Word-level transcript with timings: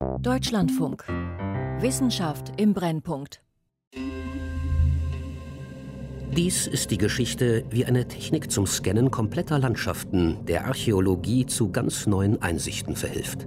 Deutschlandfunk. 0.00 1.06
Wissenschaft 1.80 2.60
im 2.60 2.74
Brennpunkt. 2.74 3.42
Dies 6.32 6.66
ist 6.66 6.90
die 6.90 6.98
Geschichte, 6.98 7.64
wie 7.70 7.86
eine 7.86 8.06
Technik 8.06 8.50
zum 8.50 8.66
Scannen 8.66 9.10
kompletter 9.10 9.58
Landschaften 9.58 10.44
der 10.44 10.66
Archäologie 10.66 11.46
zu 11.46 11.72
ganz 11.72 12.06
neuen 12.06 12.42
Einsichten 12.42 12.94
verhilft. 12.94 13.46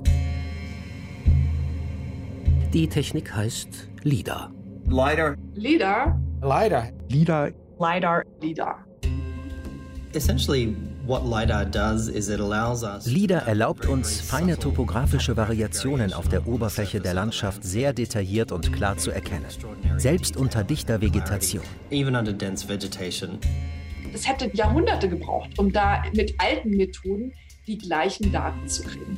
Die 2.73 2.87
Technik 2.87 3.35
heißt 3.35 3.89
LIDAR. 4.01 4.51
LIDAR. 4.87 5.35
LIDAR. 5.53 6.19
LIDAR. 6.41 6.89
LIDAR. 7.09 7.51
LIDAR. 7.79 8.23
LIDAR. 8.41 8.85
Essentially 10.13 10.75
LIDAR 13.05 13.47
erlaubt 13.47 13.87
uns, 13.87 14.21
feine 14.21 14.59
topografische 14.59 15.35
Variationen 15.35 16.13
auf 16.13 16.29
der 16.29 16.45
Oberfläche 16.47 16.99
der 16.99 17.15
Landschaft 17.15 17.63
sehr 17.63 17.93
detailliert 17.93 18.51
und 18.51 18.71
klar 18.71 18.95
zu 18.95 19.09
erkennen, 19.09 19.47
selbst 19.97 20.37
unter 20.37 20.63
dichter 20.63 21.01
Vegetation. 21.01 21.63
Es 24.13 24.27
hätte 24.27 24.51
Jahrhunderte 24.53 25.09
gebraucht, 25.09 25.57
um 25.57 25.71
da 25.71 26.03
mit 26.13 26.35
alten 26.37 26.77
Methoden 26.77 27.33
die 27.65 27.79
gleichen 27.79 28.31
Daten 28.31 28.67
zu 28.67 28.83
kriegen. 28.83 29.17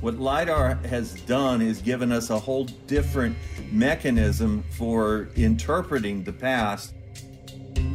What 0.00 0.20
LIDAR 0.20 0.78
has 0.88 1.16
done 1.26 1.64
is 1.64 1.82
given 1.82 2.12
us 2.12 2.30
a 2.30 2.38
whole 2.38 2.66
different 2.88 3.34
mechanism 3.72 4.62
for 4.70 5.26
interpreting 5.34 6.24
the 6.24 6.32
past 6.32 6.94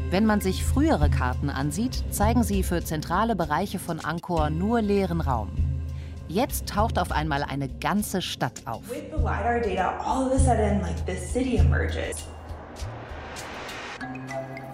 wenn 0.09 0.25
man 0.25 0.39
sich 0.39 0.63
frühere 0.63 1.09
Karten 1.09 1.49
ansieht, 1.49 2.03
zeigen 2.11 2.43
sie 2.43 2.63
für 2.63 2.83
zentrale 2.83 3.35
Bereiche 3.35 3.77
von 3.77 3.99
Angkor 3.99 4.49
nur 4.49 4.81
leeren 4.81 5.19
Raum. 5.19 5.49
Jetzt 6.29 6.67
taucht 6.67 6.97
auf 6.99 7.11
einmal 7.11 7.43
eine 7.43 7.67
ganze 7.67 8.21
Stadt 8.21 8.61
auf. 8.65 8.83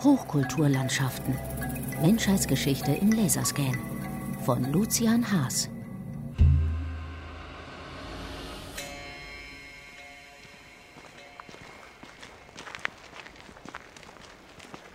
Hochkulturlandschaften. 0.03 1.35
Menschheitsgeschichte 2.01 2.91
im 2.91 3.11
Laserscan. 3.11 3.77
Von 4.45 4.71
Lucian 4.71 5.25
Haas. 5.31 5.69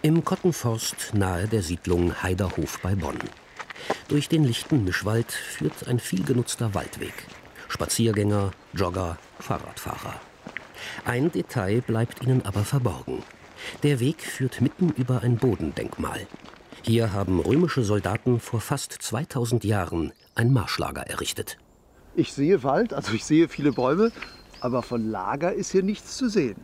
Im 0.00 0.24
Kottenforst 0.24 1.12
nahe 1.14 1.48
der 1.48 1.60
Siedlung 1.60 2.22
Heiderhof 2.22 2.78
bei 2.80 2.94
Bonn. 2.94 3.18
Durch 4.06 4.28
den 4.28 4.44
lichten 4.44 4.84
Mischwald 4.84 5.32
führt 5.32 5.88
ein 5.88 5.98
vielgenutzter 5.98 6.72
Waldweg. 6.72 7.14
Spaziergänger, 7.66 8.52
Jogger, 8.74 9.18
Fahrradfahrer. 9.40 10.20
Ein 11.04 11.32
Detail 11.32 11.80
bleibt 11.80 12.22
ihnen 12.22 12.46
aber 12.46 12.62
verborgen. 12.62 13.24
Der 13.82 13.98
Weg 13.98 14.22
führt 14.22 14.60
mitten 14.60 14.90
über 14.90 15.22
ein 15.22 15.36
Bodendenkmal. 15.36 16.28
Hier 16.82 17.12
haben 17.12 17.40
römische 17.40 17.82
Soldaten 17.82 18.38
vor 18.38 18.60
fast 18.60 18.92
2000 18.92 19.64
Jahren 19.64 20.12
ein 20.36 20.52
Marschlager 20.52 21.02
errichtet. 21.08 21.58
Ich 22.14 22.32
sehe 22.32 22.62
Wald, 22.62 22.94
also 22.94 23.12
ich 23.14 23.24
sehe 23.24 23.48
viele 23.48 23.72
Bäume, 23.72 24.12
aber 24.60 24.82
von 24.82 25.08
Lager 25.08 25.52
ist 25.52 25.72
hier 25.72 25.82
nichts 25.82 26.16
zu 26.16 26.28
sehen. 26.28 26.56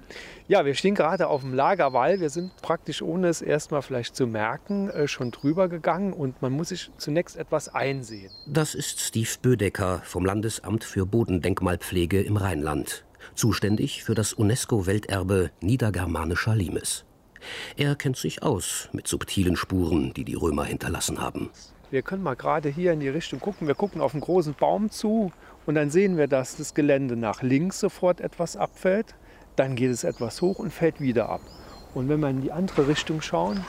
Ja, 0.46 0.64
wir 0.64 0.74
stehen 0.74 0.94
gerade 0.94 1.28
auf 1.28 1.40
dem 1.40 1.54
Lagerwall. 1.54 2.20
Wir 2.20 2.30
sind 2.30 2.54
praktisch, 2.60 3.00
ohne 3.02 3.28
es 3.28 3.40
erstmal 3.40 3.82
vielleicht 3.82 4.14
zu 4.14 4.26
merken, 4.26 4.90
äh, 4.90 5.08
schon 5.08 5.30
drüber 5.30 5.68
gegangen 5.68 6.12
und 6.12 6.42
man 6.42 6.52
muss 6.52 6.68
sich 6.68 6.90
zunächst 6.98 7.36
etwas 7.36 7.74
einsehen. 7.74 8.30
Das 8.46 8.74
ist 8.74 9.00
Steve 9.00 9.30
Bödecker 9.40 10.02
vom 10.04 10.24
Landesamt 10.24 10.84
für 10.84 11.06
Bodendenkmalpflege 11.06 12.20
im 12.20 12.36
Rheinland, 12.36 13.04
zuständig 13.34 14.04
für 14.04 14.14
das 14.14 14.32
UNESCO-Welterbe 14.34 15.50
niedergermanischer 15.60 16.54
Limes. 16.54 17.04
Er 17.76 17.94
kennt 17.94 18.16
sich 18.16 18.42
aus 18.42 18.88
mit 18.92 19.08
subtilen 19.08 19.56
Spuren, 19.56 20.12
die 20.14 20.24
die 20.24 20.34
Römer 20.34 20.64
hinterlassen 20.64 21.20
haben. 21.20 21.50
Wir 21.90 22.02
können 22.02 22.22
mal 22.22 22.34
gerade 22.34 22.68
hier 22.68 22.92
in 22.92 23.00
die 23.00 23.08
Richtung 23.08 23.40
gucken. 23.40 23.68
Wir 23.68 23.74
gucken 23.74 24.00
auf 24.00 24.14
einen 24.14 24.20
großen 24.20 24.54
Baum 24.54 24.90
zu 24.90 25.32
und 25.66 25.74
dann 25.74 25.90
sehen 25.90 26.16
wir, 26.16 26.28
dass 26.28 26.56
das 26.56 26.74
Gelände 26.74 27.16
nach 27.16 27.42
links 27.42 27.80
sofort 27.80 28.20
etwas 28.20 28.56
abfällt 28.56 29.14
dann 29.56 29.76
geht 29.76 29.90
es 29.90 30.04
etwas 30.04 30.42
hoch 30.42 30.58
und 30.58 30.72
fällt 30.72 31.00
wieder 31.00 31.28
ab. 31.28 31.40
Und 31.94 32.08
wenn 32.08 32.20
wir 32.20 32.30
in 32.30 32.42
die 32.42 32.52
andere 32.52 32.88
Richtung 32.88 33.20
schauen, 33.20 33.64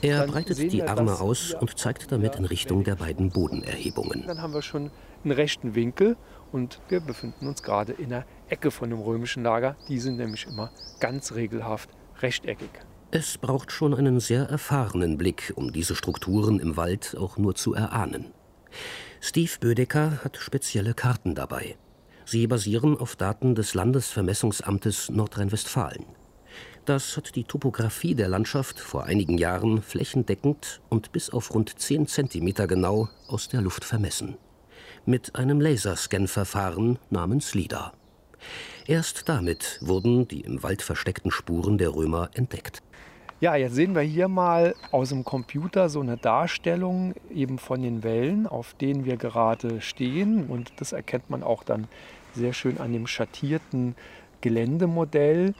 er 0.00 0.26
breitet 0.26 0.72
die 0.72 0.82
Arme 0.82 1.20
aus 1.20 1.54
und 1.54 1.78
zeigt 1.78 2.10
damit 2.10 2.36
in 2.36 2.44
Richtung 2.44 2.82
der 2.82 2.96
beiden 2.96 3.30
Bodenerhebungen. 3.30 4.24
Dann 4.26 4.42
haben 4.42 4.52
wir 4.52 4.62
schon 4.62 4.90
einen 5.22 5.32
rechten 5.32 5.74
Winkel 5.76 6.16
und 6.50 6.80
wir 6.88 7.00
befinden 7.00 7.46
uns 7.46 7.62
gerade 7.62 7.92
in 7.92 8.08
der 8.08 8.24
Ecke 8.48 8.70
von 8.70 8.90
dem 8.90 9.00
römischen 9.00 9.44
Lager. 9.44 9.76
Die 9.88 10.00
sind 10.00 10.16
nämlich 10.16 10.46
immer 10.46 10.72
ganz 10.98 11.34
regelhaft 11.34 11.90
rechteckig. 12.20 12.70
Es 13.12 13.38
braucht 13.38 13.70
schon 13.70 13.94
einen 13.94 14.18
sehr 14.18 14.48
erfahrenen 14.48 15.18
Blick, 15.18 15.52
um 15.54 15.72
diese 15.72 15.94
Strukturen 15.94 16.58
im 16.58 16.76
Wald 16.76 17.14
auch 17.16 17.36
nur 17.36 17.54
zu 17.54 17.74
erahnen. 17.74 18.32
Steve 19.24 19.52
Bödecker 19.60 20.24
hat 20.24 20.36
spezielle 20.36 20.94
Karten 20.94 21.36
dabei. 21.36 21.76
Sie 22.24 22.44
basieren 22.48 22.98
auf 22.98 23.14
Daten 23.14 23.54
des 23.54 23.72
Landesvermessungsamtes 23.72 25.10
Nordrhein-Westfalen. 25.10 26.04
Das 26.86 27.16
hat 27.16 27.36
die 27.36 27.44
Topographie 27.44 28.16
der 28.16 28.26
Landschaft 28.26 28.80
vor 28.80 29.04
einigen 29.04 29.38
Jahren 29.38 29.80
flächendeckend 29.80 30.80
und 30.88 31.12
bis 31.12 31.30
auf 31.30 31.54
rund 31.54 31.78
10 31.78 32.08
cm 32.08 32.66
genau 32.66 33.10
aus 33.28 33.48
der 33.48 33.60
Luft 33.60 33.84
vermessen. 33.84 34.38
Mit 35.06 35.36
einem 35.36 35.60
Laserscan-Verfahren 35.60 36.98
namens 37.10 37.54
LIDAR. 37.54 37.92
Erst 38.88 39.28
damit 39.28 39.78
wurden 39.80 40.26
die 40.26 40.40
im 40.40 40.64
Wald 40.64 40.82
versteckten 40.82 41.30
Spuren 41.30 41.78
der 41.78 41.94
Römer 41.94 42.30
entdeckt. 42.34 42.82
Ja, 43.42 43.56
jetzt 43.56 43.74
sehen 43.74 43.96
wir 43.96 44.02
hier 44.02 44.28
mal 44.28 44.76
aus 44.92 45.08
dem 45.08 45.24
Computer 45.24 45.88
so 45.88 45.98
eine 45.98 46.16
Darstellung 46.16 47.12
eben 47.28 47.58
von 47.58 47.82
den 47.82 48.04
Wellen, 48.04 48.46
auf 48.46 48.74
denen 48.74 49.04
wir 49.04 49.16
gerade 49.16 49.80
stehen. 49.80 50.46
Und 50.46 50.72
das 50.76 50.92
erkennt 50.92 51.28
man 51.28 51.42
auch 51.42 51.64
dann 51.64 51.88
sehr 52.34 52.52
schön 52.52 52.78
an 52.78 52.92
dem 52.92 53.08
schattierten 53.08 53.96
Geländemodell, 54.42 55.54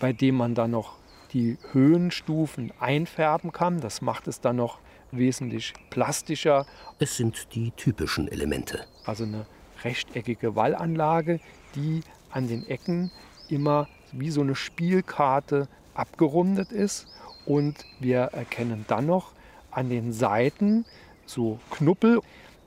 bei 0.00 0.14
dem 0.14 0.36
man 0.36 0.54
dann 0.54 0.70
noch 0.70 0.94
die 1.34 1.58
Höhenstufen 1.72 2.72
einfärben 2.80 3.52
kann. 3.52 3.82
Das 3.82 4.00
macht 4.00 4.28
es 4.28 4.40
dann 4.40 4.56
noch 4.56 4.78
wesentlich 5.10 5.74
plastischer. 5.90 6.64
Es 6.98 7.18
sind 7.18 7.54
die 7.54 7.70
typischen 7.72 8.28
Elemente. 8.28 8.86
Also 9.04 9.24
eine 9.24 9.44
rechteckige 9.84 10.56
Wallanlage, 10.56 11.40
die 11.74 12.00
an 12.30 12.48
den 12.48 12.66
Ecken 12.66 13.10
immer 13.50 13.88
wie 14.12 14.30
so 14.30 14.40
eine 14.40 14.54
Spielkarte 14.54 15.68
abgerundet 15.92 16.72
ist 16.72 17.08
und 17.46 17.76
wir 18.00 18.20
erkennen 18.32 18.84
dann 18.88 19.06
noch 19.06 19.32
an 19.70 19.88
den 19.88 20.12
Seiten 20.12 20.84
so 21.24 21.58
Knuppel. 21.70 22.20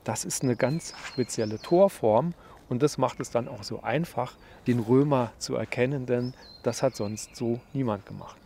Das 0.04 0.24
ist 0.24 0.42
eine 0.42 0.56
ganz 0.56 0.94
spezielle 1.06 1.58
Torform 1.60 2.34
und 2.68 2.82
das 2.82 2.98
macht 2.98 3.20
es 3.20 3.30
dann 3.30 3.48
auch 3.48 3.62
so 3.62 3.82
einfach, 3.82 4.34
den 4.66 4.78
Römer 4.80 5.32
zu 5.38 5.54
erkennen, 5.54 6.06
denn 6.06 6.34
das 6.62 6.82
hat 6.82 6.96
sonst 6.96 7.36
so 7.36 7.60
niemand 7.72 8.06
gemacht. 8.06 8.36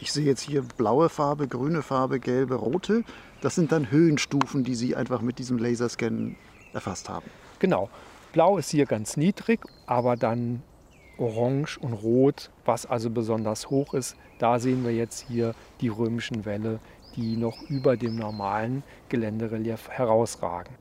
Ich 0.00 0.12
sehe 0.12 0.24
jetzt 0.24 0.40
hier 0.40 0.62
blaue 0.62 1.08
Farbe, 1.08 1.46
grüne 1.46 1.82
Farbe, 1.82 2.18
gelbe, 2.18 2.56
rote. 2.56 3.04
Das 3.40 3.54
sind 3.54 3.70
dann 3.70 3.90
Höhenstufen, 3.90 4.64
die 4.64 4.74
Sie 4.74 4.96
einfach 4.96 5.20
mit 5.20 5.38
diesem 5.38 5.58
Laserscan 5.58 6.36
erfasst 6.72 7.08
haben. 7.08 7.30
Genau. 7.60 7.88
Blau 8.32 8.58
ist 8.58 8.70
hier 8.70 8.86
ganz 8.86 9.16
niedrig, 9.16 9.60
aber 9.86 10.16
dann 10.16 10.62
orange 11.18 11.78
und 11.78 11.92
rot, 11.92 12.50
was 12.64 12.86
also 12.86 13.10
besonders 13.10 13.70
hoch 13.70 13.94
ist. 13.94 14.16
Da 14.38 14.58
sehen 14.58 14.84
wir 14.84 14.92
jetzt 14.92 15.26
hier 15.28 15.54
die 15.80 15.88
römischen 15.88 16.44
Wälle, 16.44 16.80
die 17.16 17.36
noch 17.36 17.62
über 17.68 17.96
dem 17.96 18.16
normalen 18.16 18.82
Geländerelief 19.08 19.88
herausragen. 19.88 20.74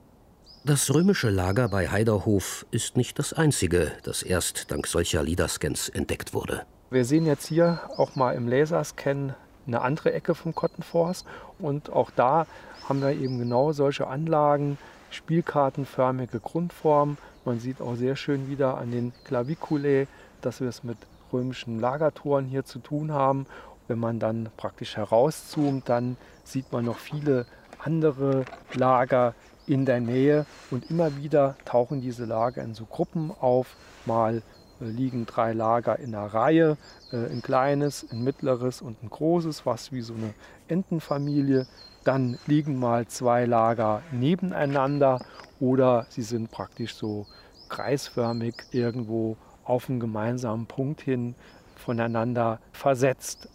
Das 0.65 0.93
römische 0.93 1.29
Lager 1.29 1.67
bei 1.67 1.89
Heiderhof 1.89 2.65
ist 2.71 2.95
nicht 2.95 3.19
das 3.19 3.33
einzige, 3.33 3.91
das 4.03 4.23
erst 4.23 4.71
dank 4.71 4.87
solcher 4.87 5.21
LIDAR-Scans 5.21 5.89
entdeckt 5.89 6.33
wurde. 6.33 6.65
Wir 6.89 7.03
sehen 7.03 7.25
jetzt 7.25 7.47
hier 7.47 7.81
auch 7.97 8.15
mal 8.15 8.33
im 8.33 8.47
Laserscan 8.47 9.35
eine 9.67 9.81
andere 9.81 10.13
Ecke 10.13 10.35
vom 10.35 10.55
Kottenforst 10.55 11.25
und 11.59 11.91
auch 11.91 12.11
da 12.11 12.47
haben 12.87 13.01
wir 13.01 13.11
eben 13.11 13.39
genau 13.39 13.73
solche 13.73 14.07
Anlagen, 14.07 14.77
spielkartenförmige 15.09 16.39
Grundform. 16.39 17.17
Man 17.45 17.59
sieht 17.59 17.81
auch 17.81 17.95
sehr 17.95 18.15
schön 18.15 18.47
wieder 18.47 18.77
an 18.77 18.91
den 18.91 19.11
Claviculae, 19.25 20.07
dass 20.45 20.61
wir 20.61 20.69
es 20.69 20.83
mit 20.83 20.97
römischen 21.31 21.79
Lagertoren 21.79 22.45
hier 22.45 22.63
zu 22.65 22.79
tun 22.79 23.11
haben. 23.11 23.45
Wenn 23.87 23.99
man 23.99 24.19
dann 24.19 24.49
praktisch 24.55 24.95
herauszoomt, 24.95 25.89
dann 25.89 26.17
sieht 26.43 26.71
man 26.71 26.85
noch 26.85 26.97
viele 26.97 27.45
andere 27.79 28.45
Lager 28.73 29.33
in 29.65 29.85
der 29.85 29.99
Nähe 29.99 30.45
und 30.71 30.89
immer 30.89 31.17
wieder 31.17 31.55
tauchen 31.65 32.01
diese 32.01 32.25
Lager 32.25 32.61
in 32.63 32.73
so 32.73 32.85
Gruppen 32.85 33.31
auf. 33.39 33.75
Mal 34.05 34.41
äh, 34.81 34.85
liegen 34.85 35.25
drei 35.25 35.53
Lager 35.53 35.99
in 35.99 36.13
einer 36.13 36.33
Reihe, 36.33 36.77
äh, 37.11 37.17
ein 37.31 37.41
kleines, 37.41 38.05
ein 38.11 38.23
mittleres 38.23 38.81
und 38.81 39.01
ein 39.03 39.09
großes, 39.09 39.65
was 39.65 39.91
wie 39.91 40.01
so 40.01 40.13
eine 40.13 40.33
Entenfamilie. 40.67 41.67
Dann 42.03 42.37
liegen 42.47 42.77
mal 42.77 43.07
zwei 43.07 43.45
Lager 43.45 44.01
nebeneinander 44.11 45.19
oder 45.59 46.05
sie 46.09 46.21
sind 46.21 46.51
praktisch 46.51 46.95
so 46.95 47.25
kreisförmig 47.69 48.55
irgendwo 48.71 49.37
auf 49.63 49.89
einen 49.89 49.99
gemeinsamen 49.99 50.65
Punkt 50.65 51.01
hin 51.01 51.35
voneinander 51.75 52.59
versetzt. 52.71 53.49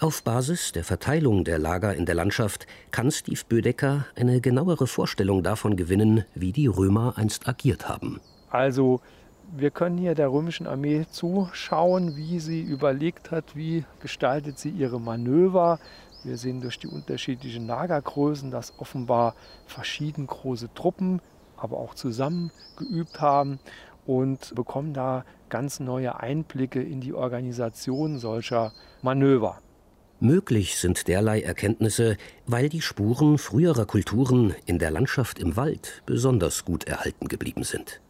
Auf 0.00 0.22
Basis 0.22 0.72
der 0.72 0.82
Verteilung 0.82 1.44
der 1.44 1.58
Lager 1.58 1.94
in 1.94 2.06
der 2.06 2.14
Landschaft 2.14 2.66
kann 2.90 3.10
Steve 3.10 3.42
Bödecker 3.46 4.06
eine 4.16 4.40
genauere 4.40 4.86
Vorstellung 4.86 5.42
davon 5.42 5.76
gewinnen, 5.76 6.24
wie 6.34 6.52
die 6.52 6.68
Römer 6.68 7.18
einst 7.18 7.46
agiert 7.46 7.86
haben. 7.86 8.18
Also 8.48 9.02
wir 9.54 9.70
können 9.70 9.98
hier 9.98 10.14
der 10.14 10.32
römischen 10.32 10.66
Armee 10.66 11.04
zuschauen, 11.10 12.16
wie 12.16 12.40
sie 12.40 12.62
überlegt 12.62 13.30
hat, 13.30 13.56
wie 13.56 13.84
gestaltet 14.00 14.58
sie 14.58 14.70
ihre 14.70 14.98
Manöver. 14.98 15.78
Wir 16.24 16.38
sehen 16.38 16.62
durch 16.62 16.78
die 16.78 16.86
unterschiedlichen 16.86 17.66
Lagergrößen, 17.66 18.50
dass 18.50 18.72
offenbar 18.78 19.34
verschieden 19.66 20.26
große 20.26 20.72
Truppen, 20.72 21.20
aber 21.56 21.76
auch 21.76 21.94
zusammen 21.94 22.52
geübt 22.78 23.20
haben 23.20 23.58
und 24.06 24.54
bekommen 24.54 24.94
da 24.94 25.24
ganz 25.48 25.80
neue 25.80 26.20
Einblicke 26.20 26.82
in 26.82 27.00
die 27.00 27.14
Organisation 27.14 28.18
solcher 28.18 28.72
Manöver. 29.02 29.58
Möglich 30.22 30.76
sind 30.76 31.08
derlei 31.08 31.40
Erkenntnisse, 31.40 32.18
weil 32.46 32.68
die 32.68 32.82
Spuren 32.82 33.38
früherer 33.38 33.86
Kulturen 33.86 34.54
in 34.66 34.78
der 34.78 34.90
Landschaft 34.90 35.38
im 35.38 35.56
Wald 35.56 36.02
besonders 36.04 36.66
gut 36.66 36.84
erhalten 36.84 37.28
geblieben 37.28 37.64
sind. 37.64 38.02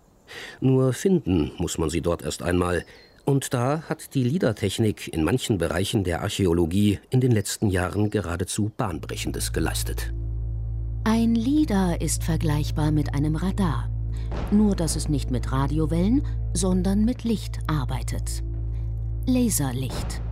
Nur 0.61 0.93
finden 0.93 1.53
muss 1.59 1.79
man 1.79 1.89
sie 1.89 2.01
dort 2.01 2.23
erst 2.23 2.43
einmal, 2.43 2.85
und 3.25 3.55
da 3.55 3.83
hat 3.89 4.15
die 4.15 4.25
LIDAR-Technik 4.25 5.07
in 5.13 5.23
manchen 5.23 5.59
Bereichen 5.59 6.03
der 6.03 6.23
Archäologie 6.23 6.99
in 7.11 7.21
den 7.21 7.31
letzten 7.31 7.71
Jahren 7.71 8.11
geradezu 8.11 8.73
Bahnbrechendes 8.77 9.53
geleistet. 9.53 10.13
Ein 11.05 11.37
LIDAR 11.37 12.01
ist 12.01 12.25
vergleichbar 12.25 12.91
mit 12.91 13.15
einem 13.15 13.37
Radar, 13.37 13.89
nur 14.51 14.77
dass 14.77 14.97
es 14.97 15.09
nicht 15.09 15.31
mit 15.31 15.53
Radiowellen, 15.53 16.23
sondern 16.53 17.05
mit 17.05 17.25
Licht 17.25 17.59
arbeitet. 17.67 18.43
Laserlicht. 19.27 20.23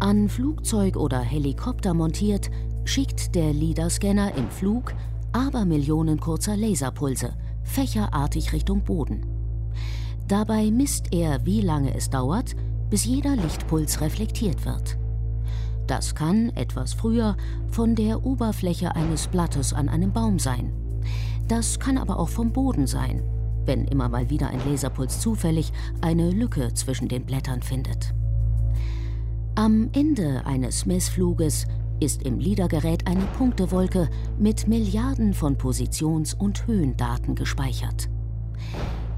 An 0.00 0.28
Flugzeug 0.28 0.96
oder 0.96 1.20
Helikopter 1.20 1.94
montiert, 1.94 2.50
schickt 2.84 3.34
der 3.34 3.52
LIDAR-Scanner 3.52 4.34
im 4.36 4.50
Flug 4.50 4.94
aber 5.34 5.64
Millionen 5.64 6.20
kurzer 6.20 6.56
Laserpulse, 6.56 7.34
fächerartig 7.64 8.52
Richtung 8.52 8.82
Boden. 8.82 9.26
Dabei 10.28 10.70
misst 10.70 11.12
er, 11.12 11.44
wie 11.44 11.60
lange 11.60 11.92
es 11.94 12.08
dauert, 12.08 12.54
bis 12.88 13.04
jeder 13.04 13.34
Lichtpuls 13.34 14.00
reflektiert 14.00 14.64
wird. 14.64 14.96
Das 15.88 16.14
kann 16.14 16.50
etwas 16.50 16.94
früher 16.94 17.36
von 17.68 17.96
der 17.96 18.24
Oberfläche 18.24 18.94
eines 18.94 19.26
Blattes 19.26 19.74
an 19.74 19.88
einem 19.88 20.12
Baum 20.12 20.38
sein. 20.38 20.72
Das 21.48 21.78
kann 21.78 21.98
aber 21.98 22.18
auch 22.18 22.28
vom 22.28 22.52
Boden 22.52 22.86
sein, 22.86 23.22
wenn 23.66 23.84
immer 23.84 24.08
mal 24.08 24.30
wieder 24.30 24.48
ein 24.48 24.60
Laserpuls 24.66 25.20
zufällig 25.20 25.72
eine 26.00 26.30
Lücke 26.30 26.72
zwischen 26.74 27.08
den 27.08 27.24
Blättern 27.24 27.62
findet. 27.62 28.14
Am 29.54 29.90
Ende 29.92 30.44
eines 30.46 30.86
Messfluges 30.86 31.66
ist 32.00 32.22
im 32.22 32.38
LIDAR-Gerät 32.38 33.06
eine 33.06 33.24
Punktewolke 33.38 34.08
mit 34.38 34.66
Milliarden 34.66 35.32
von 35.32 35.56
Positions- 35.56 36.34
und 36.34 36.66
Höhendaten 36.66 37.34
gespeichert. 37.34 38.08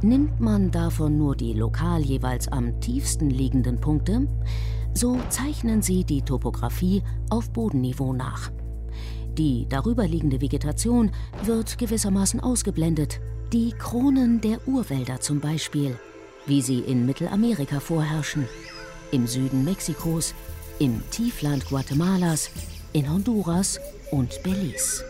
Nimmt 0.03 0.41
man 0.41 0.71
davon 0.71 1.17
nur 1.17 1.37
die 1.37 1.55
lokal 1.55 2.03
jeweils 2.03 2.49
am 2.49 2.81
tiefsten 2.81 3.31
liegenden 3.31 3.81
Punkte, 3.81 4.29
so 4.93 5.19
zeichnen 5.31 5.81
sie 5.81 6.05
die 6.05 6.23
Topographie 6.23 7.03
auf 7.31 7.51
Bodenniveau 7.51 8.13
nach. 8.13 8.51
Die 9.39 9.67
darüberliegende 9.69 10.41
Vegetation 10.41 11.11
wird 11.45 11.77
gewissermaßen 11.77 12.41
ausgeblendet. 12.41 13.21
Die 13.53 13.73
Kronen 13.73 14.41
der 14.41 14.67
Urwälder 14.67 15.21
zum 15.21 15.41
Beispiel, 15.41 15.99
wie 16.47 16.63
sie 16.63 16.79
in 16.79 17.05
Mittelamerika 17.05 17.81
vorherrschen, 17.81 18.49
im 19.13 19.27
Süden 19.27 19.65
Mexikos, 19.65 20.35
im 20.79 21.03
Tiefland 21.11 21.67
Guatemalas, 21.67 22.51
in 22.95 23.13
Honduras 23.13 23.79
und 24.11 24.43
Belize. 24.43 25.05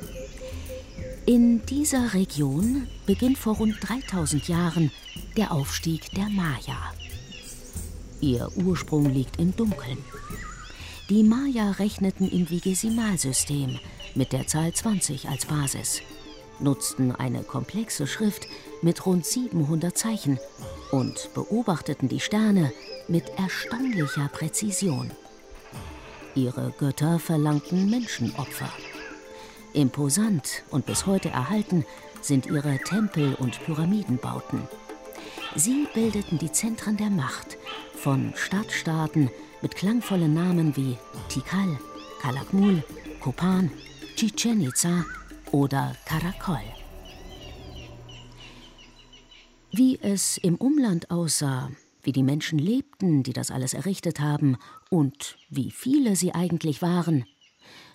In 1.24 1.64
dieser 1.66 2.12
Region 2.12 2.88
beginnt 3.06 3.38
vor 3.38 3.56
rund 3.56 3.76
3000 3.80 4.48
Jahren 4.48 4.90
der 5.36 5.52
Aufstieg 5.52 6.10
der 6.16 6.28
Maya. 6.30 6.92
Ihr 8.20 8.48
Ursprung 8.56 9.08
liegt 9.08 9.38
im 9.38 9.54
Dunkeln. 9.54 9.98
Die 11.10 11.22
Maya 11.22 11.70
rechneten 11.72 12.28
im 12.28 12.50
Vigesimalsystem 12.50 13.78
mit 14.16 14.32
der 14.32 14.46
Zahl 14.46 14.72
20 14.72 15.28
als 15.28 15.46
Basis, 15.46 16.02
nutzten 16.58 17.14
eine 17.14 17.42
komplexe 17.42 18.06
Schrift 18.06 18.48
mit 18.82 19.04
rund 19.06 19.26
700 19.26 19.96
Zeichen 19.96 20.38
und 20.90 21.30
beobachteten 21.34 22.08
die 22.08 22.20
Sterne 22.20 22.72
mit 23.08 23.24
erstaunlicher 23.36 24.28
Präzision. 24.28 25.10
Ihre 26.34 26.72
Götter 26.78 27.18
verlangten 27.18 27.88
Menschenopfer. 27.88 28.68
Imposant 29.72 30.62
und 30.70 30.86
bis 30.86 31.06
heute 31.06 31.28
erhalten 31.28 31.84
sind 32.22 32.46
ihre 32.46 32.78
Tempel- 32.78 33.34
und 33.34 33.62
Pyramidenbauten. 33.64 34.62
Sie 35.54 35.86
bildeten 35.94 36.38
die 36.38 36.52
Zentren 36.52 36.96
der 36.96 37.10
Macht 37.10 37.56
von 37.94 38.32
Stadtstaaten 38.36 39.30
mit 39.62 39.76
klangvollen 39.76 40.34
Namen 40.34 40.76
wie 40.76 40.96
Tikal, 41.28 41.78
Calakmul, 42.20 42.82
Kopan, 43.20 43.70
Chichen 44.16 44.62
Itza 44.62 45.04
oder 45.52 45.94
Karakol. 46.06 46.62
Wie 49.70 49.98
es 50.00 50.38
im 50.38 50.54
Umland 50.54 51.10
aussah, 51.10 51.70
wie 52.02 52.12
die 52.12 52.22
Menschen 52.22 52.58
lebten, 52.58 53.24
die 53.24 53.34
das 53.34 53.50
alles 53.50 53.74
errichtet 53.74 54.18
haben, 54.18 54.56
und 54.88 55.36
wie 55.50 55.70
viele 55.70 56.16
sie 56.16 56.34
eigentlich 56.34 56.80
waren, 56.80 57.26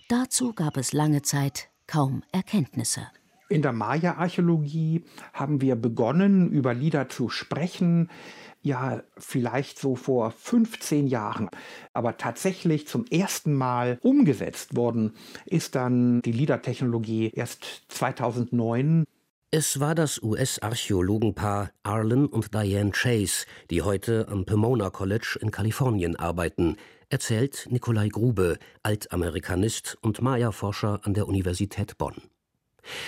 dazu 0.09 0.53
gab 0.53 0.77
es 0.77 0.93
lange 0.93 1.23
Zeit 1.23 1.69
kaum 1.87 2.21
Erkenntnisse. 2.31 3.07
In 3.49 3.63
der 3.63 3.73
Maya-Archäologie 3.73 5.03
haben 5.33 5.59
wir 5.59 5.75
begonnen, 5.75 6.51
über 6.51 6.75
Lieder 6.75 7.09
zu 7.09 7.29
sprechen, 7.29 8.11
ja, 8.61 9.03
vielleicht 9.17 9.79
so 9.79 9.95
vor 9.95 10.31
15 10.31 11.07
Jahren. 11.07 11.49
Aber 11.93 12.17
tatsächlich 12.17 12.87
zum 12.87 13.05
ersten 13.05 13.53
Mal 13.53 13.97
umgesetzt 14.01 14.75
worden 14.75 15.13
ist 15.45 15.75
dann 15.75 16.21
die 16.21 16.31
Liedertechnologie 16.31 17.31
erst 17.33 17.83
2009. 17.89 19.05
Es 19.53 19.81
war 19.81 19.95
das 19.95 20.23
US-Archäologenpaar 20.23 21.71
Arlen 21.83 22.27
und 22.27 22.53
Diane 22.53 22.91
Chase, 22.91 23.45
die 23.69 23.81
heute 23.81 24.27
am 24.29 24.45
Pomona 24.45 24.89
College 24.89 25.37
in 25.41 25.51
Kalifornien 25.51 26.15
arbeiten, 26.15 26.77
erzählt 27.09 27.67
Nikolai 27.69 28.07
Grube, 28.07 28.57
Altamerikanist 28.81 29.97
und 30.01 30.21
Maya-Forscher 30.21 31.01
an 31.03 31.13
der 31.13 31.27
Universität 31.27 31.97
Bonn. 31.97 32.30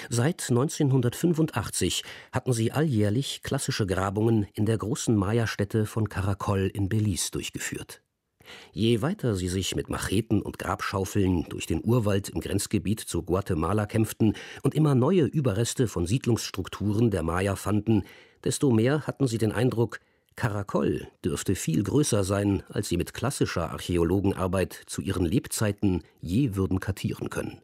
Seit 0.10 0.50
1985 0.50 2.03
hatten 2.32 2.53
sie 2.53 2.72
alljährlich 2.72 3.42
klassische 3.44 3.88
Grabungen 3.88 4.48
in 4.53 4.65
der 4.65 4.77
großen 4.77 5.15
Maya-Stätte 5.15 5.86
von 5.86 6.10
Caracol 6.10 6.70
in 6.74 6.89
Belize 6.89 7.32
durchgeführt. 7.32 8.01
Je 8.72 9.01
weiter 9.01 9.36
sie 9.36 9.48
sich 9.48 9.75
mit 9.75 9.89
Macheten 9.89 10.42
und 10.42 10.60
Grabschaufeln 10.60 11.46
durch 11.50 11.65
den 11.65 11.84
Urwald 11.84 12.30
im 12.30 12.42
Grenzgebiet 12.42 13.00
zu 13.00 13.24
Guatemala 13.24 13.86
kämpften 13.86 14.34
und 14.63 14.75
immer 14.75 14.96
neue 14.96 15.24
Überreste 15.24 15.88
von 15.88 16.06
Siedlungsstrukturen 16.06 17.10
der 17.10 17.24
Maya 17.24 17.56
fanden, 17.56 18.03
desto 18.44 18.72
mehr 18.72 19.08
hatten 19.08 19.27
sie 19.27 19.38
den 19.38 19.51
Eindruck, 19.51 20.00
Karakol 20.36 21.08
dürfte 21.24 21.56
viel 21.56 21.84
größer 21.84 22.24
sein, 22.24 22.63
als 22.68 22.89
sie 22.89 22.98
mit 22.98 23.13
klassischer 23.13 23.70
Archäologenarbeit 23.70 24.74
zu 24.88 25.01
ihren 25.01 25.25
Lebzeiten 25.25 26.03
je 26.22 26.56
würden 26.56 26.80
kartieren 26.80 27.30
können. 27.30 27.62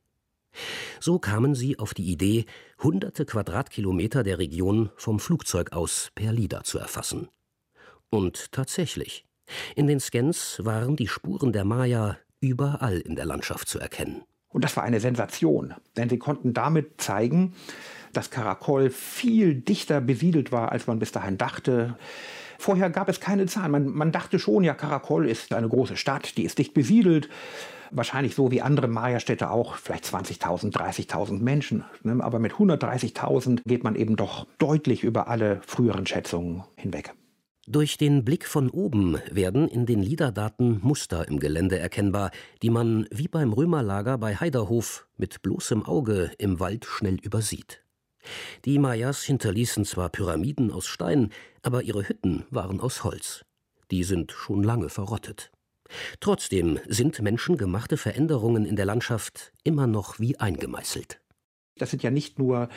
So 0.99 1.19
kamen 1.19 1.55
sie 1.55 1.79
auf 1.79 1.93
die 1.93 2.11
Idee, 2.11 2.45
hunderte 2.81 3.25
Quadratkilometer 3.25 4.23
der 4.23 4.39
Region 4.39 4.89
vom 4.95 5.19
Flugzeug 5.19 5.71
aus 5.73 6.09
per 6.15 6.33
LIDAR 6.33 6.63
zu 6.63 6.79
erfassen. 6.79 7.29
Und 8.09 8.51
tatsächlich, 8.51 9.25
in 9.75 9.87
den 9.87 9.99
Scans 9.99 10.61
waren 10.63 10.95
die 10.95 11.07
Spuren 11.07 11.53
der 11.53 11.65
Maya 11.65 12.17
überall 12.41 12.99
in 12.99 13.15
der 13.15 13.25
Landschaft 13.25 13.67
zu 13.67 13.79
erkennen. 13.79 14.23
Und 14.49 14.63
das 14.63 14.75
war 14.75 14.83
eine 14.83 14.99
Sensation, 14.99 15.75
denn 15.95 16.09
sie 16.09 16.17
konnten 16.17 16.53
damit 16.53 16.99
zeigen, 16.99 17.53
dass 18.13 18.31
Karakol 18.31 18.89
viel 18.89 19.53
dichter 19.55 20.01
besiedelt 20.01 20.51
war, 20.51 20.71
als 20.71 20.87
man 20.87 20.97
bis 20.97 21.11
dahin 21.11 21.37
dachte. 21.37 21.97
Vorher 22.57 22.89
gab 22.89 23.07
es 23.09 23.19
keine 23.19 23.45
Zahlen. 23.45 23.71
Man, 23.71 23.85
man 23.89 24.11
dachte 24.11 24.39
schon, 24.39 24.63
ja, 24.63 24.73
Karakol 24.73 25.29
ist 25.29 25.53
eine 25.53 25.69
große 25.69 25.97
Stadt, 25.97 26.35
die 26.37 26.43
ist 26.43 26.57
dicht 26.57 26.73
besiedelt. 26.73 27.29
Wahrscheinlich 27.91 28.35
so 28.35 28.51
wie 28.51 28.61
andere 28.61 28.87
Maya-Städte 28.87 29.49
auch, 29.49 29.75
vielleicht 29.75 30.05
20.000, 30.05 30.71
30.000 30.71 31.39
Menschen. 31.39 31.83
Ne? 32.03 32.23
Aber 32.23 32.39
mit 32.39 32.53
130.000 32.53 33.61
geht 33.65 33.83
man 33.83 33.95
eben 33.95 34.15
doch 34.15 34.45
deutlich 34.57 35.03
über 35.03 35.27
alle 35.27 35.61
früheren 35.65 36.05
Schätzungen 36.05 36.63
hinweg. 36.75 37.13
Durch 37.67 37.97
den 37.97 38.25
Blick 38.25 38.47
von 38.47 38.71
oben 38.71 39.19
werden 39.29 39.67
in 39.67 39.85
den 39.85 40.01
LIDAR-Daten 40.01 40.79
Muster 40.81 41.27
im 41.27 41.39
Gelände 41.39 41.77
erkennbar, 41.77 42.31
die 42.63 42.71
man 42.71 43.07
wie 43.11 43.27
beim 43.27 43.53
Römerlager 43.53 44.17
bei 44.17 44.35
Heiderhof 44.35 45.07
mit 45.17 45.43
bloßem 45.43 45.85
Auge 45.85 46.31
im 46.39 46.59
Wald 46.59 46.85
schnell 46.85 47.19
übersieht. 47.21 47.83
Die 48.65 48.79
Mayas 48.79 49.21
hinterließen 49.21 49.85
zwar 49.85 50.09
Pyramiden 50.09 50.71
aus 50.71 50.87
Stein, 50.87 51.29
aber 51.61 51.83
ihre 51.83 52.09
Hütten 52.09 52.45
waren 52.49 52.79
aus 52.79 53.03
Holz. 53.03 53.45
Die 53.91 54.03
sind 54.03 54.31
schon 54.31 54.63
lange 54.63 54.89
verrottet. 54.89 55.51
Trotzdem 56.19 56.79
sind 56.87 57.21
menschengemachte 57.21 57.97
Veränderungen 57.97 58.65
in 58.65 58.75
der 58.75 58.85
Landschaft 58.85 59.53
immer 59.63 59.87
noch 59.87 60.19
wie 60.19 60.39
eingemeißelt. 60.39 61.19
Das 61.79 61.89
sind 61.89 62.03
ja 62.03 62.11
nicht 62.11 62.37
nur 62.37 62.69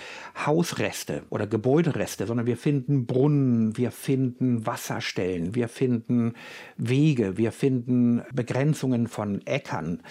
Hausreste 0.47 1.25
oder 1.29 1.47
Gebäudereste, 1.47 2.27
sondern 2.27 2.47
wir 2.47 2.57
finden 2.57 3.07
Brunnen, 3.07 3.77
wir 3.77 3.91
finden 3.91 4.65
Wasserstellen, 4.65 5.55
wir 5.55 5.69
finden 5.69 6.35
Wege, 6.77 7.37
wir 7.37 7.53
finden 7.53 8.23
Begrenzungen 8.33 9.09
von 9.09 9.45
Äckern, 9.45 10.03